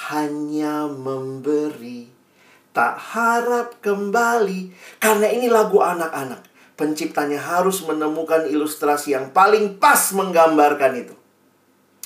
[0.08, 2.08] Hanya memberi,
[2.72, 4.72] tak harap kembali.
[5.04, 6.40] Karena ini lagu anak-anak.
[6.80, 11.16] Penciptanya harus menemukan ilustrasi yang paling pas menggambarkan itu.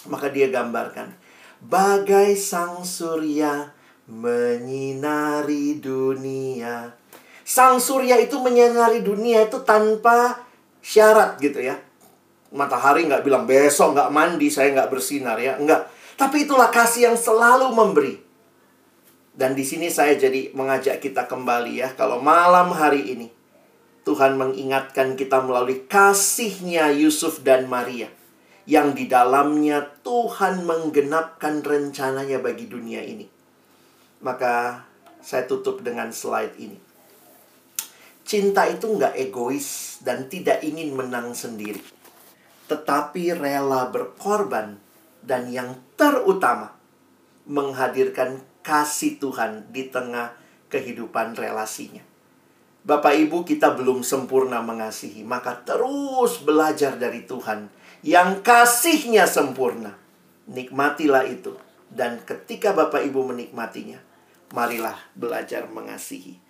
[0.09, 1.13] Maka dia gambarkan.
[1.61, 3.77] Bagai sang surya
[4.09, 6.98] menyinari dunia
[7.49, 10.45] Sang surya itu menyinari dunia itu tanpa
[10.85, 11.81] syarat gitu ya.
[12.53, 15.89] Matahari nggak bilang besok nggak mandi saya nggak bersinar ya, enggak.
[16.13, 18.21] Tapi itulah kasih yang selalu memberi.
[19.33, 23.33] Dan di sini saya jadi mengajak kita kembali ya, kalau malam hari ini
[24.05, 28.13] Tuhan mengingatkan kita melalui kasihnya Yusuf dan Maria
[28.69, 33.25] yang di dalamnya Tuhan menggenapkan rencananya bagi dunia ini.
[34.21, 34.85] Maka
[35.17, 36.88] saya tutup dengan slide ini.
[38.29, 41.81] Cinta itu nggak egois dan tidak ingin menang sendiri.
[42.69, 44.77] Tetapi rela berkorban
[45.25, 46.77] dan yang terutama
[47.49, 50.37] menghadirkan kasih Tuhan di tengah
[50.69, 52.05] kehidupan relasinya.
[52.85, 57.73] Bapak Ibu kita belum sempurna mengasihi, maka terus belajar dari Tuhan
[58.05, 59.97] yang kasihnya sempurna.
[60.45, 61.57] Nikmatilah itu.
[61.89, 63.97] Dan ketika Bapak Ibu menikmatinya,
[64.53, 66.48] marilah belajar mengasihi.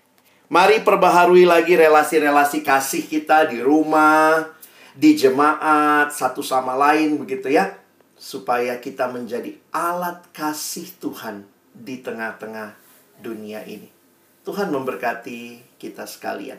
[0.49, 4.49] Mari perbaharui lagi relasi-relasi kasih kita di rumah,
[4.97, 7.77] di jemaat satu sama lain begitu ya
[8.17, 12.73] supaya kita menjadi alat kasih Tuhan di tengah-tengah
[13.21, 13.93] dunia ini.
[14.41, 16.57] Tuhan memberkati kita sekalian.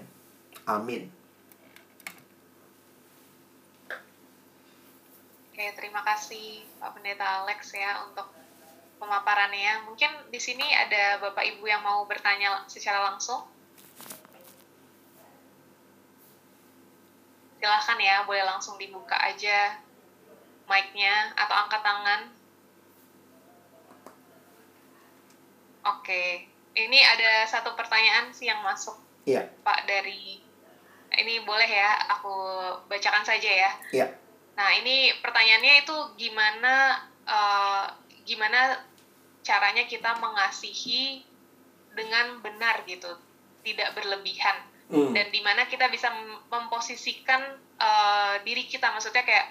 [0.70, 1.10] Amin.
[5.50, 8.30] Oke, terima kasih Pak Pendeta Alex ya untuk
[9.02, 9.90] pemaparannya.
[9.90, 13.58] Mungkin di sini ada Bapak Ibu yang mau bertanya secara langsung.
[17.60, 19.76] Silahkan ya, boleh langsung dibuka aja
[20.64, 22.20] mic-nya atau angkat tangan.
[25.80, 28.96] Oke, ini ada satu pertanyaan sih yang masuk,
[29.28, 29.48] Iya.
[29.64, 30.40] Pak dari
[31.10, 32.32] ini boleh ya aku
[32.86, 33.70] bacakan saja ya.
[33.90, 34.06] Iya.
[34.54, 37.86] Nah ini pertanyaannya itu gimana uh,
[38.22, 38.78] gimana
[39.42, 41.24] caranya kita mengasihi
[41.96, 43.10] dengan benar gitu,
[43.66, 45.14] tidak berlebihan Hmm.
[45.14, 47.38] dan di mana kita bisa mem- memposisikan
[47.78, 49.46] uh, diri kita, maksudnya kayak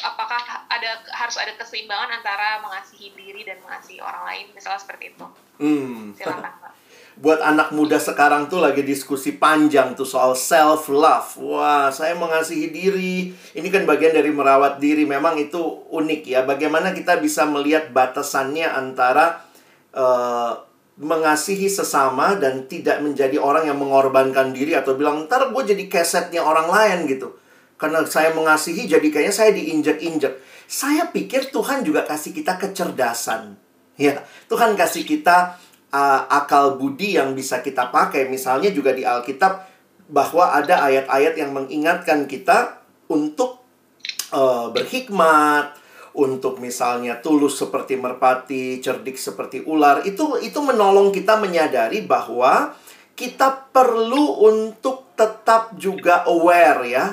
[0.00, 5.26] apakah ada harus ada keseimbangan antara mengasihi diri dan mengasihi orang lain, misalnya seperti itu.
[5.56, 6.12] Hmm.
[6.16, 6.72] Silakan Pak.
[7.12, 11.36] Buat anak muda sekarang tuh lagi diskusi panjang tuh soal self love.
[11.44, 13.36] Wah, saya mengasihi diri.
[13.52, 15.04] Ini kan bagian dari merawat diri.
[15.04, 15.60] Memang itu
[15.92, 16.40] unik ya.
[16.48, 19.44] Bagaimana kita bisa melihat batasannya antara
[19.92, 20.52] eh,
[21.00, 26.44] mengasihi sesama dan tidak menjadi orang yang mengorbankan diri atau bilang ntar gue jadi kesetnya
[26.44, 27.32] orang lain gitu.
[27.80, 30.38] Karena saya mengasihi jadi kayaknya saya diinjek-injek.
[30.68, 33.58] Saya pikir Tuhan juga kasih kita kecerdasan.
[33.98, 35.58] Ya, Tuhan kasih kita
[35.90, 38.30] uh, akal budi yang bisa kita pakai.
[38.30, 39.68] Misalnya juga di Alkitab
[40.12, 43.64] bahwa ada ayat-ayat yang mengingatkan kita untuk
[44.32, 45.76] uh, berhikmat,
[46.12, 50.04] untuk misalnya tulus seperti merpati, cerdik seperti ular.
[50.04, 52.76] Itu itu menolong kita menyadari bahwa
[53.16, 57.06] kita perlu untuk tetap juga aware ya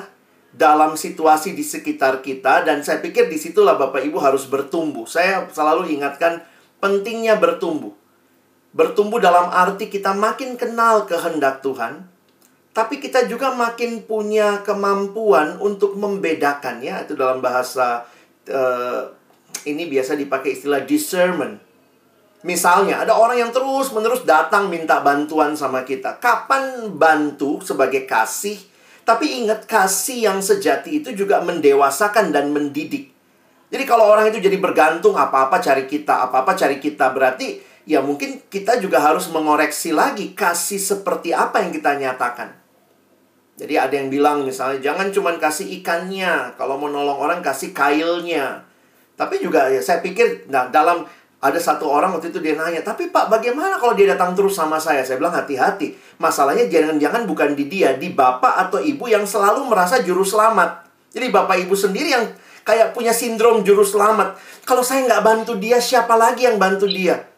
[0.50, 5.06] dalam situasi di sekitar kita dan saya pikir di situlah Bapak Ibu harus bertumbuh.
[5.06, 6.42] Saya selalu ingatkan
[6.82, 7.94] pentingnya bertumbuh.
[8.70, 12.06] Bertumbuh dalam arti kita makin kenal kehendak Tuhan,
[12.70, 18.06] tapi kita juga makin punya kemampuan untuk membedakan ya itu dalam bahasa
[18.50, 19.02] eh,
[19.70, 21.62] ini biasa dipakai istilah discernment.
[22.40, 26.16] Misalnya ada orang yang terus-menerus datang minta bantuan sama kita.
[26.18, 28.56] Kapan bantu sebagai kasih?
[29.04, 33.12] Tapi ingat kasih yang sejati itu juga mendewasakan dan mendidik.
[33.70, 38.44] Jadi kalau orang itu jadi bergantung apa-apa cari kita, apa-apa cari kita berarti ya mungkin
[38.50, 42.59] kita juga harus mengoreksi lagi kasih seperti apa yang kita nyatakan.
[43.60, 48.64] Jadi ada yang bilang misalnya jangan cuma kasih ikannya, kalau mau nolong orang kasih kailnya.
[49.20, 51.04] Tapi juga ya saya pikir nah dalam
[51.44, 54.80] ada satu orang waktu itu dia nanya, tapi Pak bagaimana kalau dia datang terus sama
[54.80, 55.04] saya?
[55.04, 55.92] Saya bilang hati-hati.
[56.16, 60.88] Masalahnya jangan-jangan bukan di dia, di bapak atau ibu yang selalu merasa juru selamat.
[61.12, 62.24] Jadi bapak ibu sendiri yang
[62.64, 64.40] kayak punya sindrom juru selamat.
[64.64, 67.28] Kalau saya nggak bantu dia, siapa lagi yang bantu dia?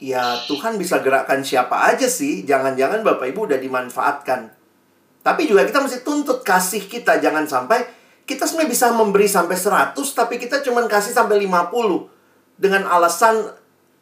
[0.00, 2.48] Ya Tuhan bisa gerakkan siapa aja sih.
[2.48, 4.57] Jangan-jangan bapak ibu udah dimanfaatkan.
[5.28, 7.20] Tapi juga kita mesti tuntut kasih kita.
[7.20, 7.84] Jangan sampai
[8.24, 12.08] kita sebenarnya bisa memberi sampai 100, tapi kita cuma kasih sampai 50
[12.56, 13.52] dengan alasan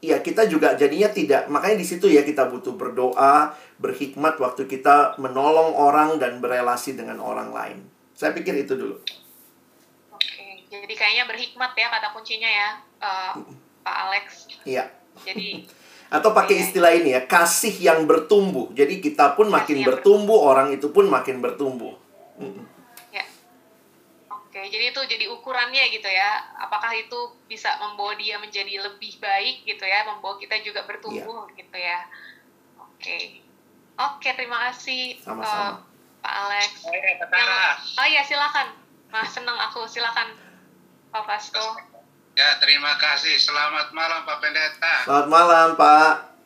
[0.07, 5.17] ya kita juga jadinya tidak makanya di situ ya kita butuh berdoa berhikmat waktu kita
[5.19, 7.79] menolong orang dan berelasi dengan orang lain
[8.13, 8.97] saya pikir itu dulu
[10.13, 12.71] Oke, jadi kayaknya berhikmat ya kata kuncinya ya,
[13.05, 13.33] eh,
[13.85, 14.25] Pak Alex.
[14.65, 14.89] iya
[15.25, 15.65] Jadi
[16.09, 20.39] atau pakai istilah ini ya kasih yang bertumbuh jadi kita pun makin Kasih yang bertumbuh
[20.41, 21.95] orang itu pun makin bertumbuh
[23.11, 23.25] ya,
[24.29, 26.31] oke, jadi itu jadi ukurannya gitu ya.
[26.59, 31.57] Apakah itu bisa membawa dia menjadi lebih baik gitu ya, membawa kita juga bertumbuh Iya.
[31.57, 31.99] gitu ya.
[32.79, 33.41] Oke,
[33.97, 35.65] oke, terima kasih Sama-sama.
[35.67, 35.73] eh,
[36.21, 36.69] Pak Alex.
[36.79, 37.65] Saya Yang- Tara.
[37.97, 38.69] oh iya silakan,
[39.09, 40.29] Mas senang aku silakan
[41.09, 41.96] Pak Vasco.
[42.37, 43.33] Ya, terima kasih.
[43.39, 44.95] Selamat malam Pak Pendeta.
[45.03, 46.37] selamat malam pak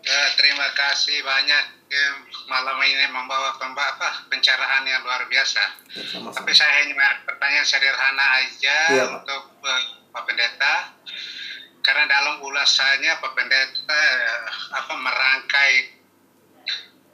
[0.00, 2.06] Ya, terima kasih banyak ya,
[2.44, 5.64] malam ini membawa pemba- apa, pencerahan yang luar biasa.
[5.96, 6.92] Ya, Tapi saya hanya
[7.24, 9.16] pertanyaan sederhana aja Iya, Pak.
[9.18, 10.74] untuk eh, Pak Pendeta.
[11.80, 14.40] Karena dalam ulasannya Pak Pendeta eh,
[14.72, 15.72] apa merangkai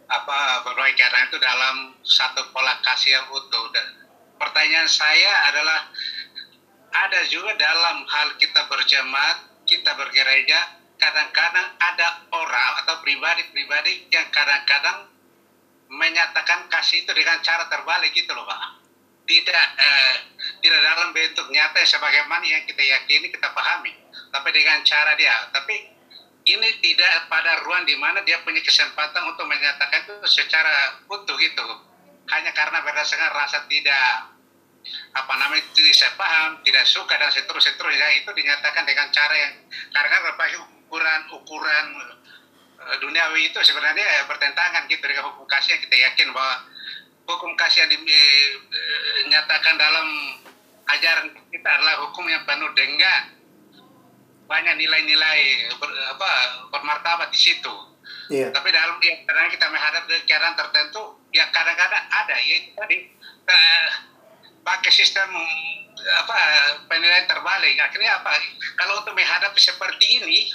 [0.09, 3.71] apa berbagai keadaan itu dalam satu pola kasih yang utuh.
[3.71, 3.87] Dan
[4.35, 5.87] pertanyaan saya adalah
[6.91, 10.59] ada juga dalam hal kita berjemaat, kita bergereja,
[10.99, 15.09] kadang-kadang ada orang atau pribadi-pribadi yang kadang-kadang
[15.91, 18.61] menyatakan kasih itu dengan cara terbalik gitu loh Pak.
[19.27, 20.17] Tidak eh,
[20.59, 23.95] tidak dalam bentuk nyata sebagaimana yang kita yakini, kita pahami,
[24.35, 25.51] tapi dengan cara dia.
[25.55, 25.75] Tapi
[26.47, 31.67] ini tidak pada ruang di mana dia punya kesempatan untuk menyatakan itu secara utuh gitu.
[32.31, 34.30] hanya karena berdasarkan rasa tidak
[35.15, 39.55] apa namanya tidak saya paham, tidak suka dan seterusnya seterusnya itu dinyatakan dengan cara yang
[39.93, 40.59] karena berbagai
[40.89, 41.87] ukuran ukuran
[42.81, 46.55] uh, duniawi itu sebenarnya eh, bertentangan gitu dengan hukum kasih yang kita yakin bahwa
[47.29, 50.09] hukum kasih yang dinyatakan dalam
[50.91, 53.39] ajaran kita adalah hukum yang penuh dengan
[54.51, 56.31] banyak nilai-nilai ber, apa
[56.75, 57.71] bermartabat di situ.
[58.27, 58.51] Yeah.
[58.51, 62.97] Tapi dalam ya, kadang kita menghadap keadaan tertentu, ya kadang-kadang ada ya itu tadi
[64.91, 65.31] pakai sistem
[66.03, 66.39] apa
[66.91, 67.79] penilaian terbalik.
[67.79, 68.35] Akhirnya apa?
[68.75, 70.51] Kalau untuk menghadapi seperti ini,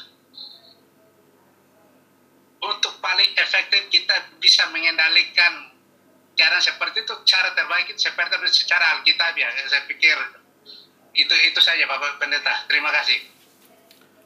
[2.60, 5.72] untuk paling efektif kita bisa mengendalikan
[6.36, 10.20] cara seperti itu cara terbaik seperti secara alkitabiah saya pikir
[11.16, 13.24] itu itu saja Bapak Pendeta terima kasih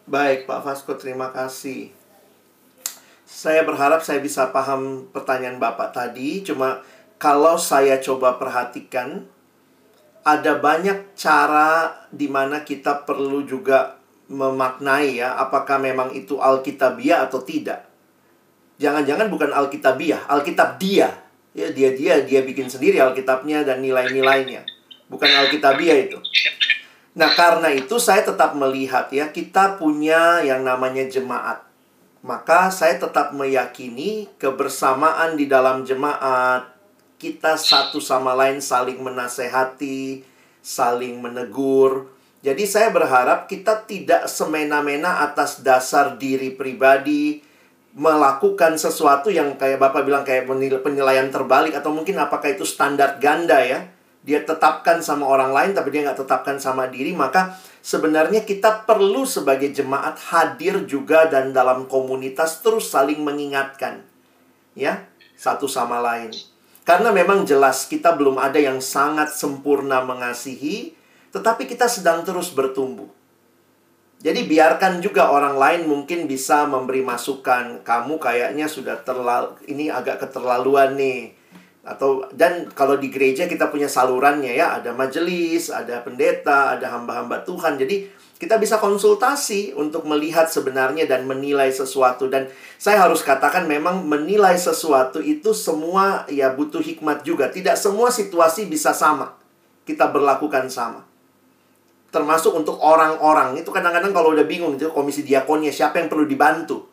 [0.10, 1.94] baik Pak Vasco terima kasih
[3.30, 6.82] saya berharap saya bisa paham pertanyaan Bapak tadi cuma
[7.22, 9.30] kalau saya coba perhatikan
[10.38, 13.98] ada banyak cara di mana kita perlu juga
[14.30, 17.90] memaknai ya apakah memang itu alkitabiah atau tidak
[18.78, 24.64] jangan-jangan bukan alkitabiah alkitab dia Ya, dia dia dia bikin sendiri Alkitabnya dan nilai-nilainya.
[25.10, 26.22] Bukan Alkitabiah itu.
[27.18, 31.66] Nah, karena itu saya tetap melihat ya, kita punya yang namanya jemaat.
[32.24, 36.70] Maka saya tetap meyakini kebersamaan di dalam jemaat,
[37.20, 40.24] kita satu sama lain saling menasehati,
[40.64, 42.08] saling menegur.
[42.40, 47.44] Jadi saya berharap kita tidak semena-mena atas dasar diri pribadi,
[47.92, 50.48] melakukan sesuatu yang kayak Bapak bilang kayak
[50.80, 53.92] penilaian terbalik atau mungkin apakah itu standar ganda ya.
[54.24, 59.28] Dia tetapkan sama orang lain tapi dia nggak tetapkan sama diri, maka sebenarnya kita perlu
[59.28, 64.08] sebagai jemaat hadir juga dan dalam komunitas terus saling mengingatkan.
[64.80, 66.32] Ya, satu sama lain.
[66.90, 70.98] Karena memang jelas kita belum ada yang sangat sempurna mengasihi,
[71.30, 73.06] tetapi kita sedang terus bertumbuh.
[74.18, 77.86] Jadi biarkan juga orang lain mungkin bisa memberi masukan.
[77.86, 81.38] Kamu kayaknya sudah terlalu ini agak keterlaluan nih.
[81.86, 87.46] Atau dan kalau di gereja kita punya salurannya ya, ada majelis, ada pendeta, ada hamba-hamba
[87.46, 87.78] Tuhan.
[87.78, 88.10] Jadi
[88.40, 92.32] kita bisa konsultasi untuk melihat sebenarnya dan menilai sesuatu.
[92.32, 92.48] Dan
[92.80, 97.52] saya harus katakan memang menilai sesuatu itu semua ya butuh hikmat juga.
[97.52, 99.36] Tidak semua situasi bisa sama.
[99.84, 101.04] Kita berlakukan sama.
[102.16, 103.60] Termasuk untuk orang-orang.
[103.60, 106.88] Itu kadang-kadang kalau udah bingung itu komisi diakonnya siapa yang perlu dibantu?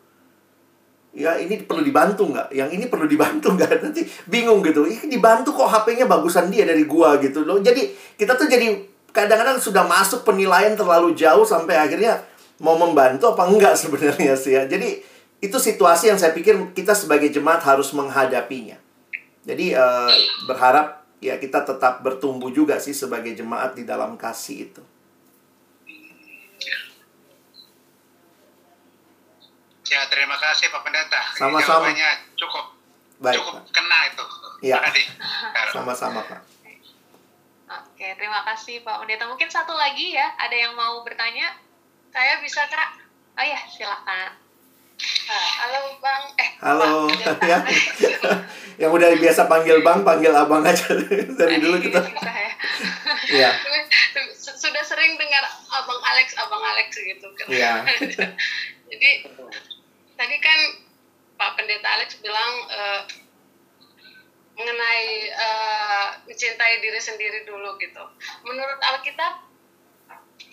[1.15, 2.51] Ya ini perlu dibantu nggak?
[2.51, 3.87] Yang ini perlu dibantu nggak?
[3.87, 4.83] Nanti bingung gitu.
[4.83, 7.63] Ini dibantu kok HP-nya bagusan dia dari gua gitu loh.
[7.63, 7.87] Jadi
[8.19, 12.23] kita tuh jadi kadang-kadang sudah masuk penilaian terlalu jauh sampai akhirnya
[12.61, 15.01] mau membantu apa enggak sebenarnya sih ya jadi
[15.37, 18.77] itu situasi yang saya pikir kita sebagai jemaat harus menghadapinya
[19.45, 20.11] jadi uh,
[20.49, 24.83] berharap ya kita tetap bertumbuh juga sih sebagai jemaat di dalam kasih itu
[29.87, 31.21] Ya, terima kasih Pak Pendeta.
[31.39, 31.87] Sama-sama.
[32.35, 32.75] cukup.
[33.23, 33.63] Baik, cukup Pak.
[33.71, 34.25] kena itu.
[34.67, 34.83] Iya.
[35.73, 36.43] Sama-sama, Pak.
[37.97, 39.25] Oke, terima kasih Pak Pendeta.
[39.25, 41.49] Mungkin satu lagi ya, ada yang mau bertanya?
[42.13, 42.93] Saya bisa, Kak?
[43.33, 44.37] Oh ya, silakan.
[45.25, 47.09] Ah, halo Bang, eh Halo,
[47.49, 47.57] ya.
[48.85, 50.93] yang udah biasa panggil Bang, panggil Abang aja
[51.41, 52.05] dari dulu kita.
[53.33, 53.57] Iya.
[54.37, 57.49] Sudah sering dengar Abang Alex, Abang Alex gitu kan.
[57.49, 57.81] Iya.
[58.93, 59.09] Jadi
[60.13, 60.59] tadi kan
[61.33, 63.01] Pak Pendeta Alex bilang uh,
[64.57, 68.03] mengenai uh, mencintai diri sendiri dulu gitu.
[68.41, 69.45] Menurut Alkitab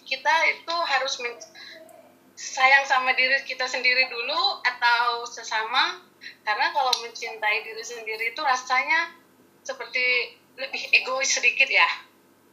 [0.04, 1.16] kita itu harus
[2.36, 6.04] sayang sama diri kita sendiri dulu atau sesama
[6.44, 9.16] karena kalau mencintai diri sendiri itu rasanya
[9.64, 11.88] seperti lebih egois sedikit ya.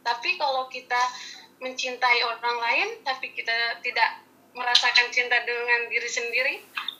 [0.02, 0.98] Tapi kalau kita
[1.62, 6.54] mencintai orang lain tapi kita tidak merasakan cinta dengan diri sendiri,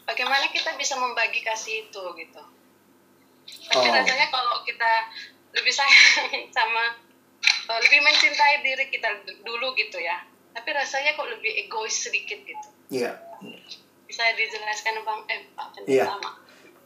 [0.08, 2.42] bagaimana kita bisa membagi kasih itu gitu.
[3.46, 3.92] Tapi oh.
[3.92, 4.90] rasanya kalau kita
[5.52, 6.84] lebih sayang sama
[7.68, 9.08] uh, lebih mencintai diri kita
[9.42, 10.22] dulu gitu ya.
[10.52, 12.68] Tapi rasanya kok lebih egois sedikit gitu.
[12.92, 13.16] Iya.
[14.04, 16.12] Bisa dijelaskan Bang eh Pak Iya.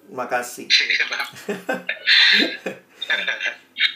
[0.06, 0.70] Makasih.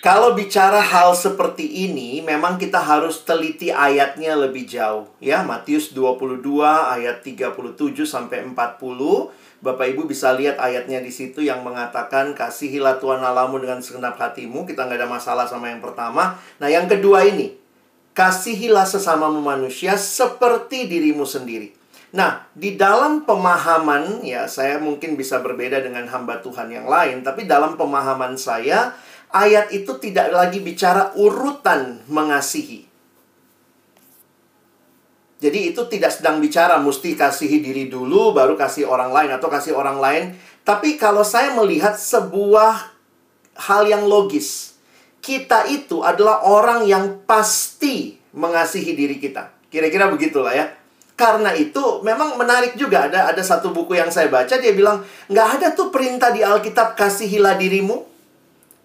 [0.01, 5.09] Kalau bicara hal seperti ini, memang kita harus teliti ayatnya lebih jauh.
[5.21, 9.29] Ya, Matius 22 ayat 37 sampai 40.
[9.61, 14.65] Bapak Ibu bisa lihat ayatnya di situ yang mengatakan kasihilah Tuhan Allahmu dengan segenap hatimu.
[14.65, 16.41] Kita nggak ada masalah sama yang pertama.
[16.57, 17.61] Nah, yang kedua ini,
[18.17, 21.80] kasihilah sesamamu manusia seperti dirimu sendiri.
[22.11, 27.47] Nah, di dalam pemahaman ya saya mungkin bisa berbeda dengan hamba Tuhan yang lain, tapi
[27.47, 28.95] dalam pemahaman saya
[29.31, 32.91] ayat itu tidak lagi bicara urutan mengasihi.
[35.41, 39.73] Jadi itu tidak sedang bicara mesti kasihi diri dulu baru kasih orang lain atau kasih
[39.73, 40.25] orang lain.
[40.67, 43.01] Tapi kalau saya melihat sebuah
[43.69, 44.79] hal yang logis.
[45.21, 49.53] Kita itu adalah orang yang pasti mengasihi diri kita.
[49.69, 50.73] Kira-kira begitulah ya.
[51.21, 55.49] Karena itu memang menarik juga ada ada satu buku yang saya baca dia bilang nggak
[55.61, 58.09] ada tuh perintah di Alkitab kasihilah dirimu.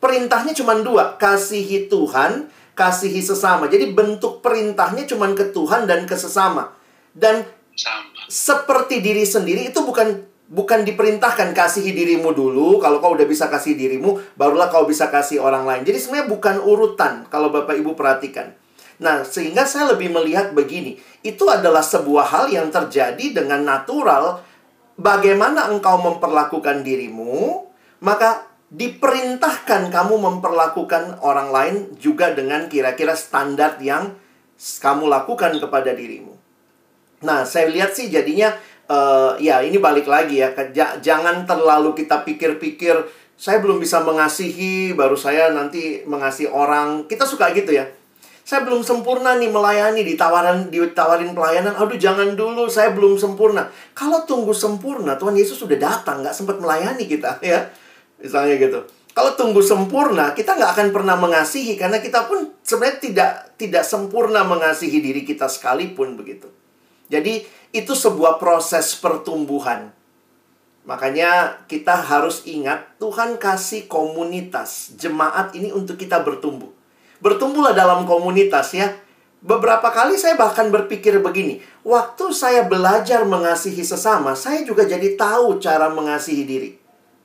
[0.04, 3.72] Perintahnya cuma dua, kasihi Tuhan, kasihi sesama.
[3.72, 6.76] Jadi bentuk perintahnya cuma ke Tuhan dan ke sesama.
[7.16, 8.28] Dan Sama.
[8.28, 12.84] seperti diri sendiri itu bukan bukan diperintahkan kasihi dirimu dulu.
[12.84, 15.88] Kalau kau udah bisa kasih dirimu, barulah kau bisa kasih orang lain.
[15.88, 18.54] Jadi sebenarnya bukan urutan kalau Bapak Ibu perhatikan.
[18.96, 20.96] Nah, sehingga saya lebih melihat begini.
[21.20, 24.40] Itu adalah sebuah hal yang terjadi dengan natural.
[24.96, 27.68] Bagaimana engkau memperlakukan dirimu,
[28.00, 34.16] maka diperintahkan kamu memperlakukan orang lain juga dengan kira-kira standar yang
[34.56, 36.32] kamu lakukan kepada dirimu.
[37.28, 38.56] Nah, saya lihat sih jadinya
[38.88, 40.56] uh, ya ini balik lagi ya.
[41.04, 42.96] Jangan terlalu kita pikir-pikir
[43.36, 47.04] saya belum bisa mengasihi, baru saya nanti mengasihi orang.
[47.12, 47.84] Kita suka gitu ya
[48.46, 51.74] saya belum sempurna nih melayani ditawaran ditawarin pelayanan.
[51.82, 53.74] Aduh jangan dulu, saya belum sempurna.
[53.98, 57.74] Kalau tunggu sempurna, Tuhan Yesus sudah datang, nggak sempat melayani kita ya.
[58.22, 58.86] Misalnya gitu.
[59.18, 64.46] Kalau tunggu sempurna, kita nggak akan pernah mengasihi karena kita pun sebenarnya tidak tidak sempurna
[64.46, 66.46] mengasihi diri kita sekalipun begitu.
[67.10, 67.42] Jadi
[67.74, 69.90] itu sebuah proses pertumbuhan.
[70.86, 76.75] Makanya kita harus ingat Tuhan kasih komunitas jemaat ini untuk kita bertumbuh.
[77.24, 78.92] Bertumbuhlah dalam komunitas ya.
[79.46, 85.62] Beberapa kali saya bahkan berpikir begini, waktu saya belajar mengasihi sesama, saya juga jadi tahu
[85.62, 86.74] cara mengasihi diri.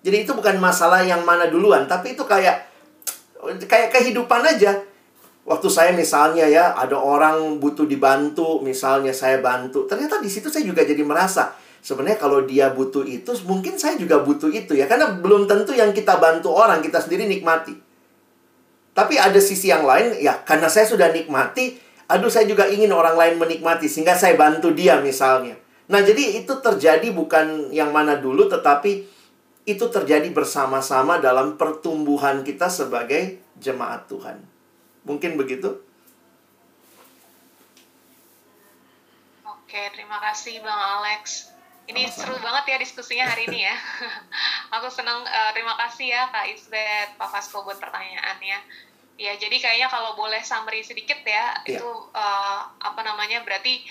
[0.04, 2.68] Jadi itu bukan masalah yang mana duluan, tapi itu kayak
[3.64, 4.84] kayak kehidupan aja.
[5.48, 9.88] Waktu saya misalnya ya ada orang butuh dibantu, misalnya saya bantu.
[9.88, 14.20] Ternyata di situ saya juga jadi merasa sebenarnya kalau dia butuh itu, mungkin saya juga
[14.20, 14.84] butuh itu ya.
[14.84, 17.89] Karena belum tentu yang kita bantu orang kita sendiri nikmati.
[19.00, 23.16] Tapi ada sisi yang lain, ya karena saya sudah nikmati, aduh saya juga ingin orang
[23.16, 25.56] lain menikmati, sehingga saya bantu dia misalnya.
[25.88, 29.08] Nah, jadi itu terjadi bukan yang mana dulu, tetapi
[29.64, 34.36] itu terjadi bersama-sama dalam pertumbuhan kita sebagai jemaat Tuhan.
[35.08, 35.80] Mungkin begitu?
[39.48, 41.48] Oke, terima kasih Bang Alex.
[41.88, 43.74] Ini seru banget ya diskusinya hari ini ya.
[44.78, 48.89] Aku senang uh, terima kasih ya Kak Isbet, Pak Fasko buat pertanyaannya.
[49.20, 51.76] Ya, jadi kayaknya kalau boleh summary sedikit ya, yeah.
[51.76, 53.84] itu uh, apa namanya berarti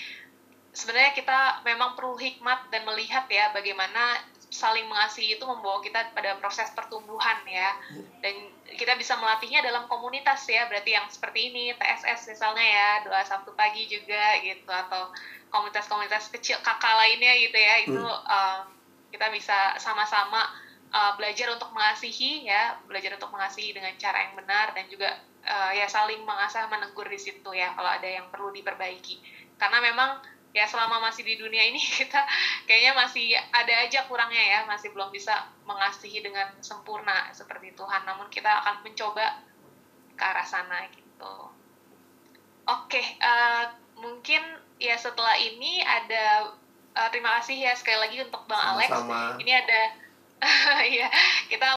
[0.74, 4.18] sebenarnya kita memang perlu hikmat dan melihat ya bagaimana
[4.50, 7.70] saling mengasihi itu membawa kita pada proses pertumbuhan ya.
[8.18, 13.22] Dan kita bisa melatihnya dalam komunitas ya berarti yang seperti ini TSS misalnya ya doa
[13.22, 15.14] Sabtu pagi juga gitu atau
[15.54, 18.66] komunitas-komunitas kecil kakak lainnya gitu ya itu uh,
[19.10, 20.46] kita bisa sama-sama
[20.90, 25.10] uh, belajar untuk mengasihi ya belajar untuk mengasihi dengan cara yang benar dan juga
[25.46, 29.22] uh, ya saling mengasah menegur di situ ya kalau ada yang perlu diperbaiki
[29.56, 30.20] karena memang
[30.50, 32.20] ya selama masih di dunia ini kita
[32.66, 38.26] kayaknya masih ada aja kurangnya ya masih belum bisa mengasihi dengan sempurna seperti Tuhan namun
[38.28, 39.46] kita akan mencoba
[40.18, 41.34] ke arah sana gitu
[42.66, 43.70] oke okay, uh,
[44.00, 44.42] mungkin
[44.80, 46.56] ya setelah ini ada
[46.96, 48.90] uh, terima kasih ya sekali lagi untuk Bang Alex.
[48.90, 49.36] Sama.
[49.38, 49.80] Ini ada
[50.98, 51.08] ya
[51.52, 51.68] kita